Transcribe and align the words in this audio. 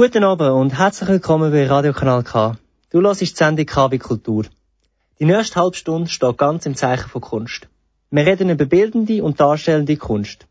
Guten 0.00 0.24
Abend 0.24 0.52
und 0.52 0.78
herzlich 0.78 1.10
willkommen 1.10 1.52
bei 1.52 1.66
Radio 1.66 1.92
Kanal 1.92 2.22
K. 2.22 2.56
Du 2.88 3.02
hörst 3.02 3.20
die 3.20 3.26
Sendung 3.26 3.66
KW 3.66 3.98
Kultur. 3.98 4.46
Die 5.18 5.26
nächste 5.26 5.60
halbe 5.60 5.76
Stunde 5.76 6.08
steht 6.08 6.38
ganz 6.38 6.64
im 6.64 6.74
Zeichen 6.74 7.10
von 7.10 7.20
Kunst. 7.20 7.68
Wir 8.10 8.24
reden 8.24 8.48
über 8.48 8.64
bildende 8.64 9.22
und 9.22 9.38
darstellende 9.38 9.98
Kunst. 9.98 10.46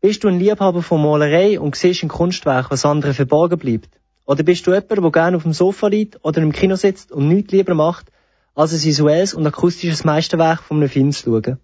Bist 0.00 0.22
du 0.22 0.28
ein 0.28 0.38
Liebhaber 0.38 0.84
von 0.84 1.02
Malerei 1.02 1.58
und 1.58 1.74
siehst 1.74 2.04
ein 2.04 2.08
Kunstwerk, 2.08 2.70
was 2.70 2.86
anderen 2.86 3.14
verborgen 3.14 3.58
bleibt? 3.58 3.88
Oder 4.26 4.44
bist 4.44 4.64
du 4.64 4.70
jemand, 4.70 4.92
der 4.92 5.10
gerne 5.10 5.36
auf 5.38 5.42
dem 5.42 5.54
Sofa 5.54 5.88
liegt 5.88 6.24
oder 6.24 6.40
im 6.40 6.52
Kino 6.52 6.76
sitzt 6.76 7.10
und 7.10 7.26
nichts 7.26 7.50
lieber 7.50 7.74
macht, 7.74 8.06
als 8.54 8.72
ein 8.72 8.84
visuelles 8.84 9.34
und 9.34 9.44
akustisches 9.44 10.04
Meisterwerk 10.04 10.62
von 10.62 10.76
einem 10.76 10.88
Film 10.88 11.10
zu 11.10 11.24
schauen? 11.24 11.58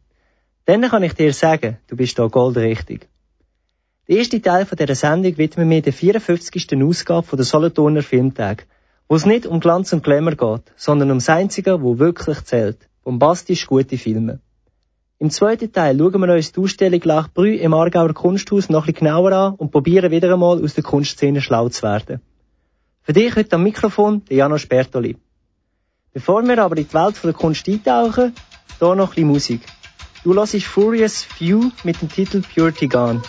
Dann 0.65 0.83
kann 0.91 1.05
ich 1.05 1.12
dir 1.12 1.33
sagen, 1.33 1.79
du 1.87 1.95
bist 1.95 2.19
da 2.19 2.27
goldrichtig. 2.27 3.09
Der 4.07 4.18
erste 4.18 4.43
Teil 4.43 4.66
von 4.66 4.77
dieser 4.77 4.95
Sendung 4.95 5.39
widmen 5.39 5.71
wir 5.71 5.80
der 5.80 5.95
54. 5.95 6.76
Ausgabe 6.82 7.36
der 7.36 7.45
Solothurner 7.46 8.03
Filmtag, 8.03 8.67
wo 9.08 9.17
es 9.17 9.25
nicht 9.25 9.46
um 9.46 9.61
Glanz 9.61 9.95
und 9.95 10.04
Glamour 10.04 10.36
geht, 10.36 10.72
sondern 10.76 11.11
um 11.11 11.21
das 11.21 11.31
Einzige, 11.31 11.81
wo 11.81 11.99
wirklich 11.99 12.45
zählt, 12.45 12.76
bombastisch 13.03 13.67
gute 13.67 13.96
Filme. 13.96 14.40
Im 15.18 15.31
zweiten 15.31 15.72
Teil 15.72 15.96
schauen 15.96 16.21
wir 16.21 16.35
uns 16.35 16.53
die 16.53 16.61
Ausstellung 16.61 17.00
Lach 17.03 17.29
Brü 17.32 17.54
im 17.54 17.72
Aargauer 17.72 18.12
Kunsthaus 18.12 18.68
noch 18.68 18.86
ein 18.86 18.93
genauer 18.93 19.32
an 19.32 19.54
und 19.54 19.71
probieren 19.71 20.11
wieder 20.11 20.34
einmal 20.34 20.62
aus 20.62 20.75
der 20.75 20.84
Kunstszene 20.84 21.40
schlau 21.40 21.71
zu 21.71 21.82
werden. 21.82 22.21
Für 23.04 23.14
dich 23.14 23.34
heute 23.34 23.57
am 23.57 23.62
Mikrofon 23.62 24.23
der 24.26 24.36
Janosch 24.36 24.68
Bertoli. 24.68 25.17
Bevor 26.12 26.46
wir 26.46 26.59
aber 26.59 26.76
in 26.76 26.86
die 26.86 26.93
Welt 26.93 27.25
der 27.25 27.32
Kunst 27.32 27.67
eintauchen, 27.67 28.34
hier 28.79 28.95
noch 28.95 29.09
ein 29.09 29.14
bisschen 29.14 29.29
Musik. 29.29 29.62
Du 30.25 30.34
hörst 30.34 30.62
Furious 30.62 31.23
Few 31.23 31.71
mit 31.84 32.03
dem 32.03 32.11
Titel 32.11 32.42
Purity 32.42 32.86
Gone. 32.86 33.23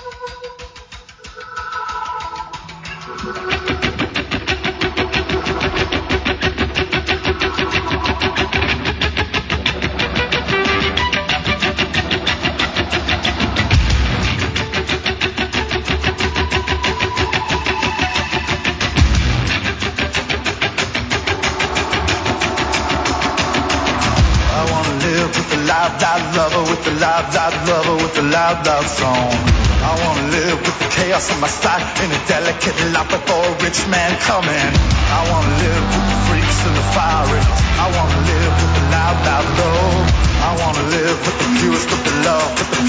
The 31.16 31.32
on 31.32 31.40
my 31.40 31.48
side 31.48 31.80
in 32.04 32.12
a 32.12 32.22
delicate 32.28 32.76
life 32.92 33.08
before 33.08 33.48
a 33.48 33.56
rich 33.64 33.80
man 33.88 34.12
coming. 34.28 34.72
I 35.16 35.22
wanna 35.32 35.56
live 35.64 35.84
with 35.96 36.08
the 36.12 36.20
freaks 36.28 36.60
and 36.68 36.76
the 36.76 36.88
fire 36.92 37.40
I 37.80 37.88
wanna 37.96 38.20
live 38.32 38.54
with 38.60 38.74
the 38.76 38.84
loud, 38.92 39.18
loud 39.24 39.48
love. 39.56 40.08
I 40.44 40.52
wanna 40.60 40.86
live 40.92 41.18
with 41.26 41.38
the 41.40 41.50
purest 41.60 41.88
of 41.96 42.02
the 42.04 42.16
love, 42.28 42.52
but 42.60 42.68
the 42.76 42.84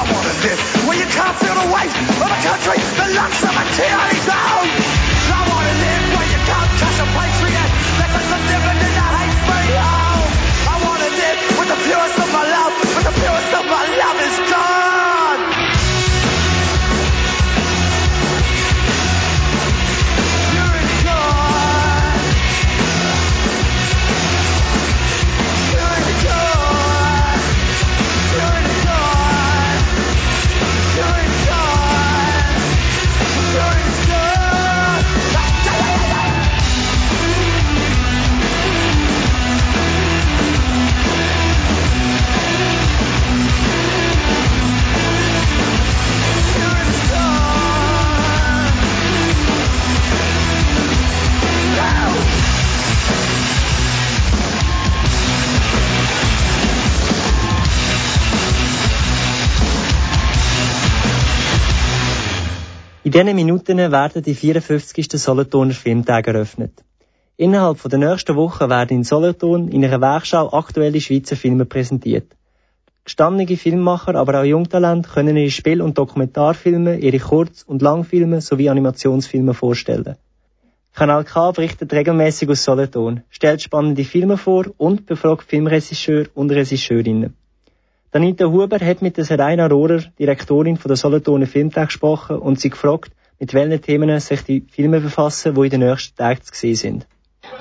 I 0.00 0.02
want 0.08 0.24
to 0.24 0.34
live. 0.48 0.60
Where 0.88 0.96
you 0.96 1.04
can't 1.12 1.36
feel 1.36 1.52
the 1.60 1.68
weight 1.76 1.92
of 1.92 2.28
a 2.32 2.38
country 2.40 2.80
the 2.80 3.06
lumps 3.20 3.44
of 3.44 3.52
a 3.52 3.64
tyranny's 3.76 4.28
own. 4.32 4.64
I 5.28 5.40
want 5.44 5.64
to 5.68 5.76
live 5.76 6.04
where 6.16 6.28
you 6.32 6.40
can't 6.40 6.72
touch 6.80 6.98
a 7.04 7.06
patriot 7.20 7.70
that 8.00 8.08
doesn't 8.08 8.44
live 8.48 8.64
and 8.64 8.80
that 8.80 9.12
hates 9.20 9.40
me. 9.44 9.60
Oh, 9.76 10.72
I 10.72 10.74
want 10.88 11.00
to 11.04 11.10
live 11.20 11.38
with 11.52 11.68
the 11.68 11.78
purest 11.84 12.16
of 12.16 12.32
my 12.32 12.44
love, 12.48 12.72
with 12.80 13.04
the 13.04 13.12
purest 13.12 13.52
of 13.60 13.64
my 13.68 13.84
love 14.00 14.18
is 14.24 14.36
gone. 14.48 14.79
In 63.10 63.24
diesen 63.24 63.34
Minuten 63.34 63.76
werden 63.76 64.22
die 64.22 64.36
54. 64.36 65.08
Solothurner 65.20 65.74
Filmtage 65.74 66.30
eröffnet. 66.30 66.84
Innerhalb 67.36 67.82
der 67.82 67.98
nächsten 67.98 68.36
Wochen 68.36 68.70
werden 68.70 68.98
in 68.98 69.02
Solothurn 69.02 69.66
in 69.66 69.84
einer 69.84 70.00
Werkschau 70.00 70.52
aktuelle 70.52 71.00
Schweizer 71.00 71.34
Filme 71.34 71.64
präsentiert. 71.64 72.36
Gestandene 73.04 73.56
Filmmacher, 73.56 74.14
aber 74.14 74.38
auch 74.38 74.44
Jungtalent 74.44 75.08
können 75.08 75.36
ihre 75.36 75.50
Spiel- 75.50 75.82
und 75.82 75.98
Dokumentarfilme, 75.98 77.00
ihre 77.00 77.18
Kurz- 77.18 77.64
und 77.64 77.82
Langfilme 77.82 78.40
sowie 78.40 78.68
Animationsfilme 78.68 79.54
vorstellen. 79.54 80.14
Kanal 80.94 81.24
K 81.24 81.50
berichtet 81.50 81.92
regelmäßig 81.92 82.48
aus 82.48 82.62
Solothurn, 82.62 83.24
stellt 83.28 83.60
spannende 83.60 84.04
Filme 84.04 84.36
vor 84.36 84.66
und 84.76 85.06
befragt 85.06 85.50
Filmregisseur 85.50 86.26
und 86.34 86.52
Regisseurinnen. 86.52 87.34
Danita 88.12 88.46
Huber 88.46 88.80
hat 88.80 89.02
mit 89.02 89.16
der 89.18 89.24
Serena 89.24 89.68
Rohrer, 89.68 90.02
Direktorin 90.18 90.76
von 90.76 90.88
der 90.88 90.96
Solothurner 90.96 91.46
Filmtag, 91.46 91.90
gesprochen 91.90 92.38
und 92.38 92.58
sie 92.58 92.70
gefragt, 92.70 93.12
mit 93.38 93.54
welchen 93.54 93.80
Themen 93.80 94.18
sich 94.18 94.42
die 94.42 94.66
Filme 94.68 95.00
befassen, 95.00 95.54
die 95.54 95.60
in 95.60 95.70
den 95.70 95.80
nächsten 95.88 96.16
Tagen 96.16 96.42
zu 96.42 96.52
sehen 96.52 96.74
sind. 96.74 97.06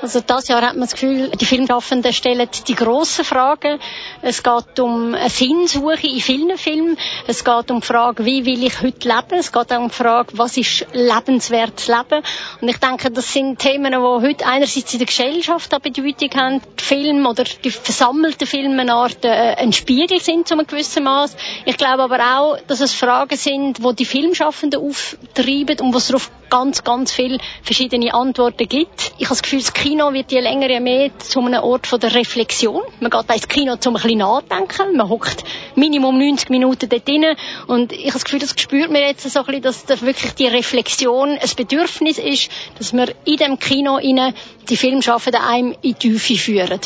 Also 0.02 0.22
das 0.22 0.48
Jahr 0.48 0.62
hat 0.62 0.74
man 0.74 0.82
das 0.82 0.94
Gefühl, 0.94 1.30
die 1.30 1.46
Filmschaffenden 1.46 2.14
stellen 2.14 2.48
die 2.68 2.76
grossen 2.76 3.26
Fragen. 3.26 3.80
Es 4.22 4.44
geht 4.44 4.80
um 4.80 5.14
eine 5.14 5.30
Sinnsuche 5.30 6.08
in 6.08 6.22
vielen 6.22 6.58
Filmen. 6.58 6.98
Es 7.28 7.44
geht 7.44 7.70
um 7.70 7.82
die 7.82 7.86
Frage, 7.86 8.24
wie 8.24 8.46
will 8.46 8.64
ich 8.64 8.82
heute 8.82 9.08
leben? 9.08 9.40
Es 9.40 9.52
geht 9.52 9.72
auch 9.74 9.80
um 9.80 9.90
die 9.90 9.94
Frage, 9.94 10.38
was 10.38 10.56
ist 10.58 10.86
lebenswertes 10.94 11.88
Leben? 11.88 12.24
Und 12.62 12.70
ich 12.70 12.78
denke, 12.78 13.12
das 13.12 13.34
sind 13.34 13.60
Themen, 13.60 13.92
die 13.92 13.98
heute 13.98 14.46
einerseits 14.46 14.94
in 14.94 15.00
der 15.00 15.08
Gesellschaft 15.08 15.74
eine 15.74 15.82
Bedeutung 15.82 16.30
haben. 16.40 16.62
Die 16.80 16.84
Filme 16.84 17.30
oder 17.30 17.44
die 17.44 17.72
versammelten 17.72 18.48
Filme 18.48 18.82
eine 18.82 18.94
Art 18.94 19.26
äh, 19.26 19.56
ein 19.56 19.74
Spiegel 19.74 20.22
sind 20.22 20.48
zu 20.48 20.54
einem 20.54 20.66
gewissen 20.66 21.04
Maß. 21.04 21.36
Ich 21.66 21.78
glaube 21.78 22.04
aber 22.04 22.20
auch, 22.38 22.58
dass 22.68 22.80
es 22.80 22.94
Fragen 22.94 23.36
sind, 23.36 23.80
die 23.80 23.96
die 23.96 24.06
Filmschaffenden 24.06 24.82
auftreiben 24.82 25.80
und 25.82 25.94
was 25.94 26.08
darauf 26.08 26.32
ganz, 26.50 26.84
ganz 26.84 27.12
viele 27.12 27.40
verschiedene 27.62 28.14
Antworten 28.14 28.68
gibt. 28.68 29.14
Ich 29.18 29.26
habe 29.26 29.36
das 29.36 29.44
Gefühl, 29.44 29.60
das 29.60 29.74
Kino 29.74 30.14
wird 30.14 30.32
je 30.32 30.40
länger 30.40 30.70
je 30.70 30.80
mehr 30.80 31.12
zu 31.20 31.40
einem 31.40 31.64
Ort 31.64 31.88
von 31.88 32.00
der 32.00 32.14
Reflexion. 32.14 32.82
Man 33.00 33.12
geht 33.12 33.34
ins 33.34 33.48
Kino, 33.48 33.74
um 33.74 33.96
ein 33.96 34.02
bisschen 34.02 34.18
nachdenken. 34.18 34.98
Man 34.98 35.10
hockt 35.10 35.44
Minimum 35.76 36.18
90 36.18 36.50
Minuten 36.50 36.90
dort 36.90 37.08
drin. 37.08 37.26
Und 37.68 37.92
ich 37.92 38.06
habe 38.06 38.14
das 38.14 38.26
Gefühl, 38.26 38.40
das 38.40 38.56
spürt 38.58 38.92
man 38.92 39.02
jetzt 39.02 39.30
so 39.30 39.40
ein 39.40 39.46
bisschen, 39.46 39.62
dass 39.62 39.86
das 39.86 40.02
wirklich 40.02 40.34
die 40.34 40.48
Reflexion 40.48 41.38
ein 41.38 41.50
Bedürfnis 41.56 42.18
ist, 42.18 42.50
dass 42.78 42.94
man 42.94 43.12
in 43.26 43.38
dem 43.38 43.60
Kino 43.60 43.96
rein 43.96 44.34
die 44.70 44.78
Filmschaffenden 44.78 45.42
einem 45.42 45.76
in 45.82 45.94
die 45.94 45.94
Tiefe 45.94 46.36
führen. 46.36 46.80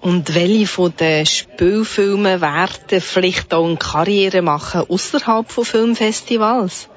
Und 0.00 0.34
welche 0.34 0.66
von 0.66 0.94
den 0.94 1.24
Spielfilmen 1.24 2.42
werden 2.42 3.00
vielleicht 3.00 3.54
auch 3.54 3.64
eine 3.64 3.76
Karriere 3.76 4.42
machen 4.42 4.82
außerhalb 4.86 5.50
von 5.50 5.64
Filmfestivals? 5.64 6.90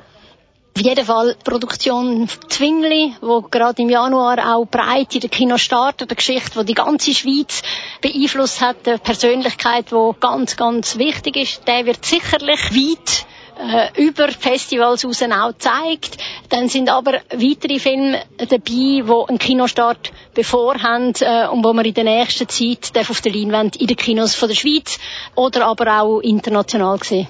Auf 0.77 0.83
jeden 0.83 1.05
Fall 1.07 1.33
die 1.33 1.43
Produktion 1.43 2.29
Zwingli, 2.49 3.15
wo 3.21 3.41
gerade 3.41 3.81
im 3.81 3.89
Januar 3.89 4.37
auch 4.55 4.65
breit 4.65 5.15
in 5.15 5.21
der 5.21 5.29
Kino 5.31 5.57
startet, 5.57 6.11
eine 6.11 6.15
Geschichte, 6.15 6.59
die 6.59 6.65
die 6.67 6.73
ganze 6.75 7.15
Schweiz 7.15 7.63
beeinflusst 7.99 8.61
hat, 8.61 8.87
eine 8.87 8.99
Persönlichkeit, 8.99 9.89
die 9.89 10.11
ganz, 10.19 10.55
ganz 10.55 10.99
wichtig 10.99 11.35
ist. 11.37 11.67
Der 11.67 11.87
wird 11.87 12.05
sicherlich 12.05 12.61
weit 12.75 13.25
äh, 13.59 14.03
über 14.03 14.27
Festivals 14.27 15.03
raus 15.03 15.23
auch 15.23 15.53
zeigt. 15.57 16.19
Dann 16.49 16.69
sind 16.69 16.89
aber 16.89 17.21
weitere 17.31 17.79
Filme 17.79 18.21
dabei, 18.37 18.59
die 18.67 19.03
einen 19.29 19.39
Kinostart 19.39 20.11
bevor 20.35 20.75
haben 20.83 21.11
äh, 21.21 21.47
und 21.47 21.65
wo 21.65 21.73
wir 21.73 21.85
in 21.85 21.95
der 21.95 22.03
nächsten 22.03 22.47
Zeit 22.47 22.91
auf 23.09 23.21
der 23.21 23.33
Leinwand 23.33 23.77
in 23.77 23.87
den 23.87 23.97
Kinos 23.97 24.35
von 24.35 24.47
der 24.47 24.55
Schweiz 24.55 24.99
oder 25.33 25.65
aber 25.65 26.01
auch 26.01 26.19
international 26.19 27.01
sehen. 27.01 27.27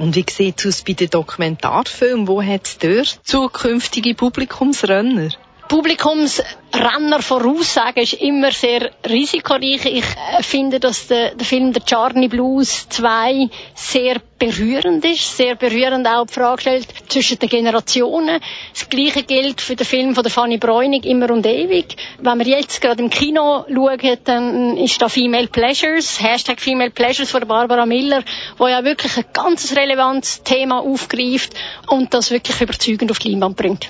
Und 0.00 0.16
wie 0.16 0.24
sieht 0.30 0.60
es 0.60 0.66
aus 0.66 0.82
bei 0.82 0.94
den 0.94 1.10
Dokumentarfilmen? 1.10 2.26
Wo 2.26 2.42
hat 2.42 2.66
es 2.66 2.78
dort 2.78 3.20
zukünftige 3.22 4.14
Publikumsrenner? 4.14 5.28
Publikumsrenner 5.70 7.22
voraussagen 7.22 8.02
ist 8.02 8.14
immer 8.14 8.50
sehr 8.50 8.90
risikoreich. 9.08 9.84
Ich 9.84 10.04
äh, 10.04 10.42
finde, 10.42 10.80
dass 10.80 11.06
der, 11.06 11.36
der 11.36 11.46
Film 11.46 11.72
der 11.72 11.82
Charney 11.88 12.26
Blues 12.26 12.88
2 12.88 13.48
sehr 13.76 14.20
berührend 14.36 15.04
ist, 15.04 15.36
sehr 15.36 15.54
berührend 15.54 16.08
auch 16.08 16.26
die 16.26 16.32
Frage 16.32 16.62
stellt 16.62 16.88
zwischen 17.08 17.38
den 17.38 17.48
Generationen. 17.48 18.40
Das 18.72 18.88
Gleiche 18.88 19.22
gilt 19.22 19.60
für 19.60 19.76
den 19.76 19.86
Film 19.86 20.16
von 20.16 20.24
der 20.24 20.32
Fanny 20.32 20.58
Bräunig, 20.58 21.06
immer 21.06 21.30
und 21.30 21.46
ewig. 21.46 21.94
Wenn 22.18 22.40
wir 22.40 22.46
jetzt 22.48 22.80
gerade 22.80 23.00
im 23.04 23.10
Kino 23.10 23.64
schauen, 23.72 24.18
dann 24.24 24.76
ist 24.76 25.00
da 25.00 25.08
Female 25.08 25.46
Pleasures, 25.46 26.20
Hashtag 26.20 26.58
Female 26.58 26.90
Pleasures 26.90 27.30
von 27.30 27.46
Barbara 27.46 27.86
Miller, 27.86 28.24
wo 28.58 28.66
ja 28.66 28.82
wirklich 28.82 29.16
ein 29.16 29.26
ganz 29.32 29.76
relevantes 29.76 30.42
Thema 30.42 30.80
aufgreift 30.80 31.52
und 31.86 32.12
das 32.12 32.32
wirklich 32.32 32.60
überzeugend 32.60 33.12
auf 33.12 33.20
die 33.20 33.30
Leinwand 33.30 33.56
bringt. 33.56 33.88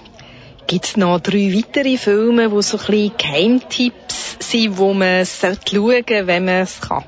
Gibt 0.70 0.84
es 0.84 0.96
noch 0.96 1.18
drei 1.18 1.52
weitere 1.52 1.96
Filme, 1.96 2.48
die 2.48 2.62
so 2.62 2.78
ein 2.78 2.86
bisschen 2.86 3.16
Geheimtipps 3.18 4.36
sind, 4.38 4.78
wo 4.78 4.94
man 4.94 5.26
schauen 5.26 5.58
sollte, 5.68 6.28
wenn 6.28 6.44
man 6.44 6.62
es 6.62 6.80
kann? 6.80 7.02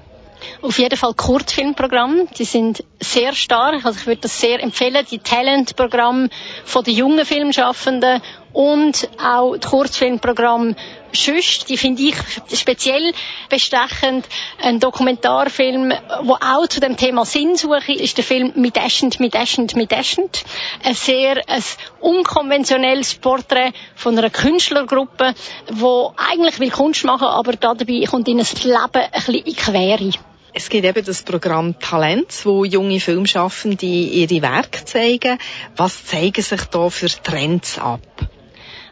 Auf 0.63 0.79
jeden 0.79 0.97
Fall 0.97 1.13
Kurzfilmprogramm. 1.15 2.29
Die 2.39 2.45
sind 2.45 2.85
sehr 3.01 3.33
stark. 3.33 3.85
Also 3.85 3.99
ich 3.99 4.07
würde 4.07 4.21
das 4.23 4.41
sehr 4.41 4.63
empfehlen. 4.63 5.05
Die 5.11 5.19
Talentprogramm 5.19 6.31
von 6.65 6.85
den 6.85 6.95
jungen 6.95 7.27
Filmschaffenden 7.27 8.23
und 8.53 9.09
auch 9.21 9.57
das 9.57 9.69
Kurzfilmprogramm 9.69 10.77
Schüst, 11.15 11.69
die 11.69 11.77
finde 11.77 12.03
ich 12.03 12.15
speziell 12.55 13.13
bestechend. 13.51 14.25
Ein 14.63 14.79
Dokumentarfilm, 14.79 15.93
wo 16.23 16.35
auch 16.35 16.67
zu 16.69 16.81
dem 16.81 16.97
Thema 16.97 17.25
Sinnsuche 17.27 17.93
ist 17.93 18.17
der 18.17 18.25
Film 18.25 18.53
Mit 18.55 18.77
Eschend, 18.77 19.19
mit 19.19 19.35
Eschend, 19.35 19.75
mit 19.75 19.93
Eschend. 19.93 20.45
Ein 20.85 20.95
sehr 20.95 21.43
ein 21.49 21.63
unkonventionelles 22.01 23.17
Porträt 23.17 23.73
von 23.97 24.17
einer 24.17 24.31
Künstlergruppe, 24.31 25.35
wo 25.73 26.15
eigentlich 26.17 26.61
will 26.61 26.71
Kunst 26.71 27.05
machen, 27.05 27.27
aber 27.27 27.53
dabei 27.53 28.05
kommt 28.09 28.29
ihnen 28.29 28.39
das 28.39 28.63
Leben 28.63 28.79
ein 28.95 29.11
bisschen 29.13 29.35
in 29.35 29.57
Quere. 29.57 30.13
Es 30.55 30.69
gibt 30.69 30.85
eben 30.85 31.05
das 31.05 31.23
Programm 31.23 31.79
Talent, 31.79 32.45
wo 32.45 32.65
junge 32.65 33.01
Filmschaffende 33.01 33.87
ihre 33.87 34.43
Werke 34.43 34.85
zeigen. 34.85 35.39
Was 35.77 36.05
zeigen 36.05 36.43
sich 36.43 36.65
da 36.65 36.91
für 36.91 37.09
Trends 37.09 37.79
ab? 37.79 38.01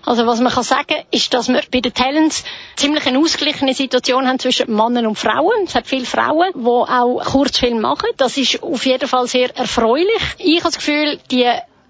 Also 0.07 0.27
was 0.27 0.41
man 0.41 0.51
kann 0.51 0.63
sagen, 0.63 0.97
ist, 1.11 1.35
dass 1.35 1.49
wir 1.49 1.61
bei 1.71 1.81
den 1.81 1.93
Talents 1.93 2.45
ziemlich 2.77 3.07
eine 3.07 3.19
ausgeglichene 3.19 3.75
Situation 3.75 4.27
haben 4.27 4.39
zwischen 4.39 4.75
Männern 4.75 5.07
und 5.07 5.19
Frauen. 5.19 5.65
Es 5.67 5.75
hat 5.75 5.87
viele 5.87 6.07
Frauen, 6.07 6.53
die 6.55 6.67
auch 6.67 7.23
Kurzfilme 7.23 7.81
machen. 7.81 8.09
Das 8.17 8.39
ist 8.39 8.63
auf 8.63 8.87
jeden 8.87 9.07
Fall 9.07 9.27
sehr 9.27 9.55
erfreulich. 9.55 10.23
Ich 10.39 10.61
habe 10.61 10.71
das 10.71 10.77
Gefühl, 10.77 11.21
die 11.31 11.47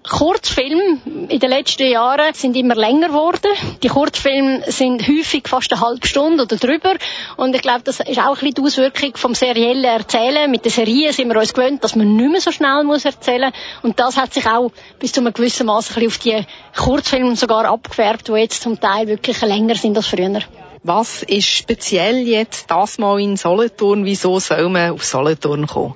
Kurzfilme 0.09 0.97
in 1.29 1.39
den 1.39 1.49
letzten 1.49 1.87
Jahren 1.87 2.33
sind 2.33 2.55
immer 2.57 2.73
länger 2.75 3.09
geworden. 3.09 3.51
Die 3.83 3.87
Kurzfilme 3.87 4.63
sind 4.71 5.07
häufig 5.07 5.47
fast 5.47 5.71
eine 5.71 5.81
halbe 5.81 6.07
Stunde 6.07 6.43
oder 6.43 6.55
drüber. 6.55 6.95
Und 7.37 7.55
ich 7.55 7.61
glaube, 7.61 7.81
das 7.83 7.99
ist 7.99 8.17
auch 8.17 8.29
ein 8.29 8.33
bisschen 8.33 8.53
die 8.55 8.61
Auswirkung 8.61 9.15
vom 9.15 9.35
seriellen 9.35 9.83
Erzählen. 9.83 10.49
Mit 10.49 10.65
den 10.65 10.71
Serien 10.71 11.13
sind 11.13 11.29
wir 11.29 11.39
uns 11.39 11.53
gewöhnt, 11.53 11.83
dass 11.83 11.95
man 11.95 12.15
nicht 12.15 12.31
mehr 12.31 12.41
so 12.41 12.51
schnell 12.51 12.83
muss 12.83 13.05
erzählen 13.05 13.51
muss. 13.53 13.83
Und 13.83 13.99
das 13.99 14.17
hat 14.17 14.33
sich 14.33 14.47
auch 14.47 14.71
bis 14.99 15.11
zu 15.11 15.21
einem 15.21 15.33
gewissen 15.33 15.67
Maß 15.67 15.95
ein 15.95 16.03
bisschen 16.03 16.07
auf 16.07 16.17
die 16.17 16.81
Kurzfilme 16.81 17.35
sogar 17.35 17.65
abgefärbt, 17.65 18.27
die 18.27 18.33
jetzt 18.33 18.63
zum 18.63 18.79
Teil 18.79 19.07
wirklich 19.07 19.39
länger 19.41 19.75
sind 19.75 19.95
als 19.97 20.07
früher. 20.07 20.41
Was 20.83 21.21
ist 21.21 21.47
speziell 21.47 22.27
jetzt 22.27 22.71
das 22.71 22.97
Mal 22.97 23.21
in 23.21 23.37
Solothurn? 23.37 24.03
Wieso 24.03 24.39
soll 24.39 24.67
man 24.69 24.91
auf 24.91 25.05
Solothurn 25.05 25.67
kommen? 25.67 25.93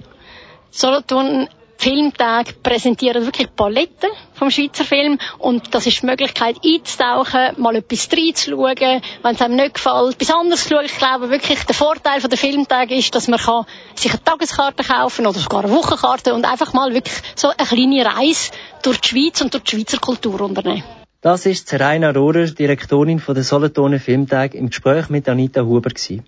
Solothurn 0.70 1.48
Filmtag 1.78 2.64
präsentieren 2.64 3.26
wirklich 3.26 3.54
Paletten 3.56 4.10
vom 4.34 4.50
Schweizer 4.50 4.84
Film 4.84 5.20
und 5.38 5.74
das 5.74 5.86
ist 5.86 6.02
die 6.02 6.06
Möglichkeit 6.06 6.58
einzutauchen, 6.64 7.62
mal 7.62 7.76
etwas 7.76 8.10
reinzuschauen, 8.12 9.02
wenn 9.24 9.36
es 9.36 9.42
einem 9.42 9.56
nicht 9.56 9.76
gefällt, 9.76 10.16
etwas 10.16 10.36
anderes 10.36 10.64
zu 10.64 10.70
schauen. 10.70 10.86
Ich 10.86 10.98
glaube 10.98 11.30
wirklich, 11.30 11.64
der 11.64 11.76
Vorteil 11.76 12.22
von 12.22 12.30
der 12.30 12.40
Filmtag 12.40 12.92
ist, 12.92 13.14
dass 13.14 13.28
man 13.28 13.40
kann 13.40 13.66
sich 13.96 14.12
eine 14.12 14.24
Tageskarte 14.24 14.84
kaufen 14.84 15.28
oder 15.28 15.40
sogar 15.40 15.64
eine 15.64 15.74
Wochenkarte 15.74 16.34
und 16.34 16.46
einfach 16.46 16.74
mal 16.74 16.94
wirklich 16.94 17.16
so 17.36 17.50
eine 17.50 17.68
kleine 17.68 18.06
Reise 18.06 18.52
durch 18.82 19.00
die 19.02 19.10
Schweiz 19.10 19.42
und 19.42 19.54
durch 19.54 19.64
die 19.64 19.76
Schweizer 19.76 19.98
Kultur 19.98 20.42
unternehmen. 20.42 20.84
Das 21.22 21.46
ist 21.46 21.68
Seraina 21.68 22.12
Rohrer, 22.12 22.46
Direktorin 22.46 23.20
von 23.20 23.34
der 23.34 23.44
Solothurner 23.44 24.00
Filmtag, 24.00 24.54
im 24.54 24.70
Gespräch 24.70 25.10
mit 25.10 25.28
Anita 25.28 25.62
Huber 25.62 25.90
gewesen. 25.90 26.24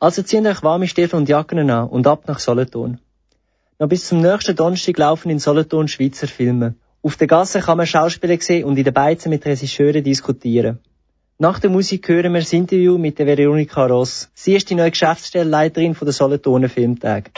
Also 0.00 0.22
zieht 0.22 0.46
euch 0.46 0.62
warme 0.62 0.86
Stiefel 0.86 1.16
und 1.16 1.28
Jacken 1.28 1.70
an 1.70 1.88
und 1.88 2.06
ab 2.06 2.28
nach 2.28 2.38
Solothurn. 2.38 3.00
Noch 3.80 3.88
bis 3.88 4.08
zum 4.08 4.20
nächsten 4.20 4.56
Donnerstag 4.56 4.98
laufen 4.98 5.30
in 5.30 5.38
Solothurn 5.38 5.86
Schweizer 5.86 6.26
Filme. 6.26 6.74
Auf 7.00 7.16
der 7.16 7.28
Gasse 7.28 7.60
kann 7.60 7.76
man 7.76 7.86
Schauspieler 7.86 8.36
sehen 8.40 8.64
und 8.64 8.76
in 8.76 8.82
den 8.82 8.92
Beizen 8.92 9.30
mit 9.30 9.46
Regisseuren 9.46 10.02
diskutieren. 10.02 10.80
Nach 11.38 11.60
der 11.60 11.70
Musik 11.70 12.08
hören 12.08 12.32
wir 12.32 12.40
das 12.40 12.52
Interview 12.52 12.98
mit 12.98 13.20
der 13.20 13.26
Veronika 13.26 13.86
Ross. 13.86 14.30
Sie 14.34 14.56
ist 14.56 14.68
die 14.68 14.74
neue 14.74 14.90
Geschäftsstellenleiterin 14.90 15.96
der 16.00 16.12
Solothurner 16.12 16.68
Filmtag. 16.68 17.30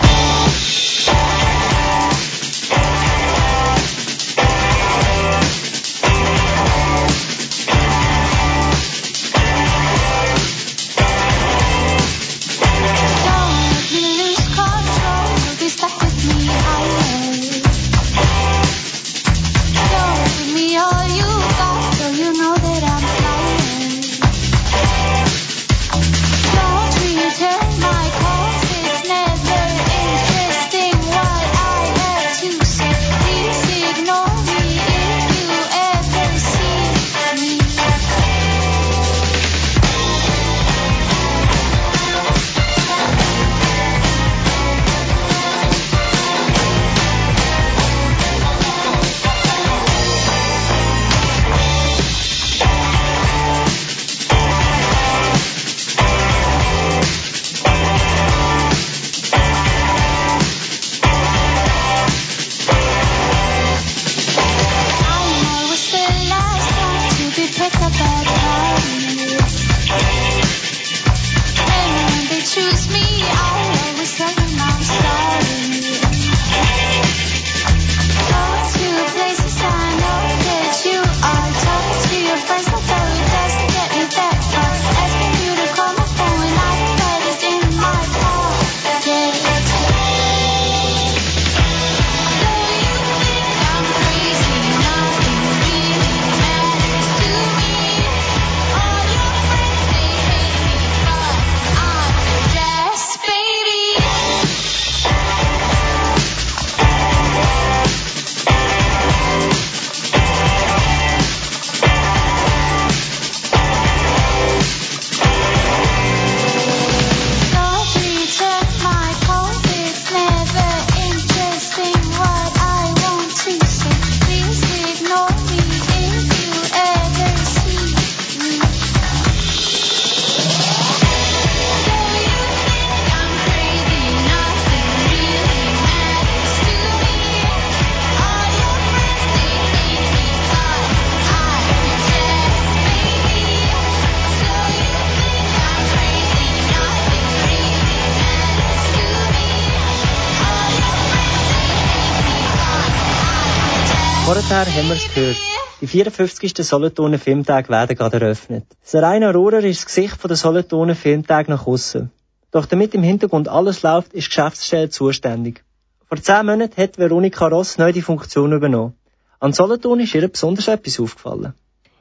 Vorher 154.33 154.65
haben 154.65 154.87
wir 154.87 154.95
es 154.95 155.13
gehört. 155.13 155.39
Die 155.81 155.89
54. 155.89 156.55
Solothurner 156.65 157.19
Filmtage 157.19 157.69
werden 157.69 157.97
gerade 157.97 158.21
eröffnet. 158.21 158.65
Serena 158.81 159.33
Rohrer 159.33 159.65
ist 159.65 159.81
das 159.81 159.87
Gesicht 159.87 160.23
der 160.23 160.37
Solothurner 160.37 160.95
Filmtage 160.95 161.51
nach 161.51 161.67
außen. 161.67 162.13
Doch 162.53 162.67
damit 162.67 162.95
im 162.95 163.03
Hintergrund 163.03 163.49
alles 163.49 163.83
läuft, 163.83 164.13
ist 164.13 164.27
die 164.27 164.29
Geschäftsstelle 164.29 164.89
zuständig. 164.89 165.65
Vor 166.07 166.23
zehn 166.23 166.47
Monaten 166.47 166.81
hat 166.81 166.97
Veronika 166.97 167.49
Ross 167.49 167.77
neu 167.77 167.91
die 167.93 168.03
Funktion 168.03 168.53
übernommen. 168.53 168.95
An 169.41 169.53
Solothurn 169.53 169.99
ist 169.99 170.15
ihr 170.15 170.29
besonders 170.29 170.69
etwas 170.69 171.01
aufgefallen. 171.01 171.55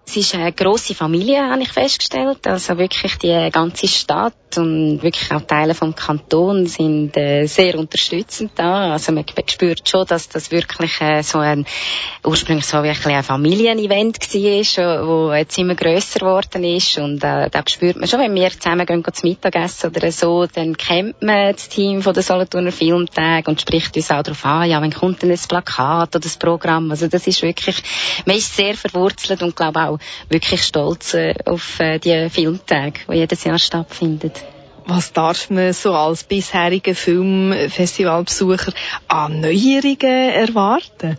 Es 0.10 0.18
ist 0.18 0.34
eine 0.34 0.52
grosse 0.52 0.96
Familie, 0.96 1.52
habe 1.52 1.62
ich 1.62 1.72
festgestellt. 1.72 2.48
Also 2.48 2.80
wirklich 2.80 3.20
die 3.20 3.50
ganze 3.52 3.88
Stadt 3.88 4.34
und 4.58 5.04
wirklich 5.04 5.32
auch 5.32 5.42
Teile 5.42 5.76
vom 5.76 5.94
Kanton 5.94 6.66
sind 6.66 7.16
äh, 7.16 7.46
sehr 7.46 7.78
unterstützend 7.78 8.54
da. 8.56 8.94
Also 8.94 9.12
man 9.12 9.24
spürt 9.46 9.88
schon, 9.88 10.08
dass 10.08 10.28
das 10.28 10.50
wirklich 10.50 11.00
äh, 11.02 11.22
so 11.22 11.38
ein 11.38 11.64
ursprünglich 12.26 12.66
so 12.66 12.82
wie 12.82 12.90
ein, 12.90 13.24
Familienevent 13.24 14.18
war, 14.34 15.08
wo 15.08 15.32
jetzt 15.32 15.58
immer 15.60 15.76
grösser 15.76 16.20
geworden 16.22 16.64
ist 16.64 16.98
und 16.98 17.24
äh, 17.24 17.52
da 17.52 17.62
spürt 17.68 17.98
man 17.98 18.08
schon, 18.08 18.20
wenn 18.20 18.34
wir 18.34 18.50
zusammen 18.50 18.88
gehen, 18.88 19.04
gehen 19.04 19.14
zum 19.14 19.30
Mittagessen 19.30 19.92
oder 19.92 20.12
so, 20.12 20.48
dann 20.48 20.76
kennt 20.76 21.22
man 21.22 21.54
das 21.54 21.70
Team 21.70 22.02
von 22.02 22.16
der 22.16 22.24
Solothurner 22.24 22.72
Filmtag 22.72 23.48
und 23.48 23.62
spricht 23.62 23.96
uns 23.96 24.10
auch 24.10 24.24
darauf 24.24 24.44
an, 24.44 24.68
ja, 24.68 24.82
wenn 24.82 24.92
kommt 24.92 25.22
denn 25.22 25.30
ein 25.32 25.40
Plakat 25.48 26.16
oder 26.16 26.20
das 26.20 26.38
Programm. 26.38 26.90
Also 26.90 27.08
das 27.08 27.28
ist 27.28 27.44
wirklich, 27.44 27.84
man 28.26 28.38
ist 28.38 28.56
sehr 28.56 28.74
verwurzelt 28.74 29.44
und 29.44 29.56
glaube 29.56 29.80
auch 29.82 29.99
wirklich 30.30 30.64
stolz 30.64 31.14
äh, 31.14 31.34
auf 31.46 31.80
äh, 31.80 32.00
die 32.00 32.30
Filmtage, 32.30 33.00
die 33.10 33.16
jedes 33.16 33.44
Jahr 33.44 33.60
stattfinden. 33.60 34.32
Was 34.86 35.14
darf 35.14 35.50
man 35.52 35.72
so 35.74 35.94
als 35.94 36.24
bisheriger 36.24 36.96
Filmfestivalbesucher 36.96 38.74
an 39.08 39.40
Neuerungen 39.40 40.32
erwarten? 40.32 41.18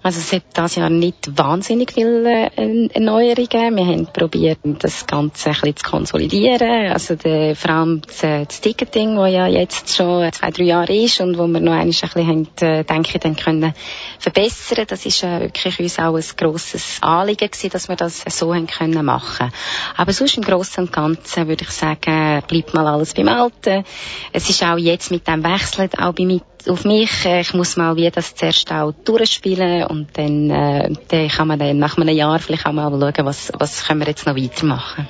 Also 0.00 0.20
es 0.20 0.32
hat 0.32 0.56
dieses 0.56 0.76
Jahr 0.76 0.90
nicht 0.90 1.36
wahnsinnig 1.36 1.92
viele 1.92 2.50
äh, 2.56 2.88
Erneuerungen. 2.94 3.76
Wir 3.76 3.86
haben 3.86 4.06
probiert, 4.06 4.58
das 4.62 5.06
Ganze 5.06 5.48
ein 5.48 5.54
bisschen 5.54 5.76
zu 5.76 5.90
konsolidieren. 5.90 6.92
Also 6.92 7.16
der, 7.16 7.56
vor 7.56 7.70
allem 7.70 8.02
das, 8.06 8.22
äh, 8.22 8.46
das 8.46 8.60
Ticketing, 8.60 9.16
das 9.16 9.32
ja 9.32 9.48
jetzt 9.48 9.96
schon 9.96 10.32
zwei, 10.32 10.50
drei 10.52 10.64
Jahre 10.64 10.94
ist 10.94 11.20
und 11.20 11.36
wo 11.36 11.48
wir 11.48 11.60
noch 11.60 11.72
ein 11.72 11.88
bisschen 11.88 12.26
haben, 12.26 12.48
äh, 12.60 12.84
denke 12.84 13.10
ich, 13.14 13.20
dann 13.20 13.34
können 13.34 13.74
verbessern. 14.20 14.84
Das 14.86 15.04
ist 15.04 15.24
äh, 15.24 15.40
wirklich 15.40 15.80
uns 15.80 15.98
auch 15.98 16.14
ein 16.14 16.24
grosses 16.36 16.98
Anliegen 17.02 17.50
gewesen, 17.50 17.70
dass 17.70 17.88
wir 17.88 17.96
das 17.96 18.24
so 18.28 18.54
haben 18.54 18.68
können 18.68 19.04
machen. 19.04 19.50
Aber 19.96 20.12
sonst 20.12 20.36
im 20.36 20.44
Großen 20.44 20.84
und 20.84 20.92
Ganzen 20.92 21.48
würde 21.48 21.64
ich 21.64 21.70
sagen, 21.70 22.42
bleibt 22.46 22.72
mal 22.72 22.86
alles 22.86 23.14
beim 23.14 23.28
Alten. 23.28 23.84
Es 24.32 24.48
ist 24.48 24.62
auch 24.62 24.78
jetzt 24.78 25.10
mit 25.10 25.26
dem 25.26 25.42
Wechsel 25.42 25.90
auch 25.98 26.12
bei 26.12 26.24
auf 26.66 26.84
mich. 26.84 27.24
Äh, 27.24 27.40
ich 27.40 27.54
muss 27.54 27.76
mal 27.76 27.96
wie 27.96 28.10
das 28.10 28.34
zuerst 28.34 28.70
auch 28.72 28.92
durchspielen 29.04 29.84
und 29.84 30.08
dann, 30.14 30.50
äh, 30.50 30.92
dann 31.08 31.28
kann 31.28 31.48
man 31.48 31.58
dann 31.58 31.78
nach 31.78 31.96
einem 31.96 32.14
Jahr 32.14 32.38
vielleicht 32.38 32.66
auch 32.66 32.72
mal 32.72 32.90
schauen, 32.90 33.26
was, 33.26 33.52
was 33.58 33.84
können 33.84 34.00
wir 34.00 34.08
jetzt 34.08 34.26
noch 34.26 34.36
weitermachen. 34.36 35.06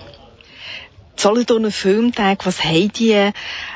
Solothurner 1.16 1.72
Filmtag, 1.72 2.46
was 2.46 2.62
haben 2.62 2.92
die 2.92 3.32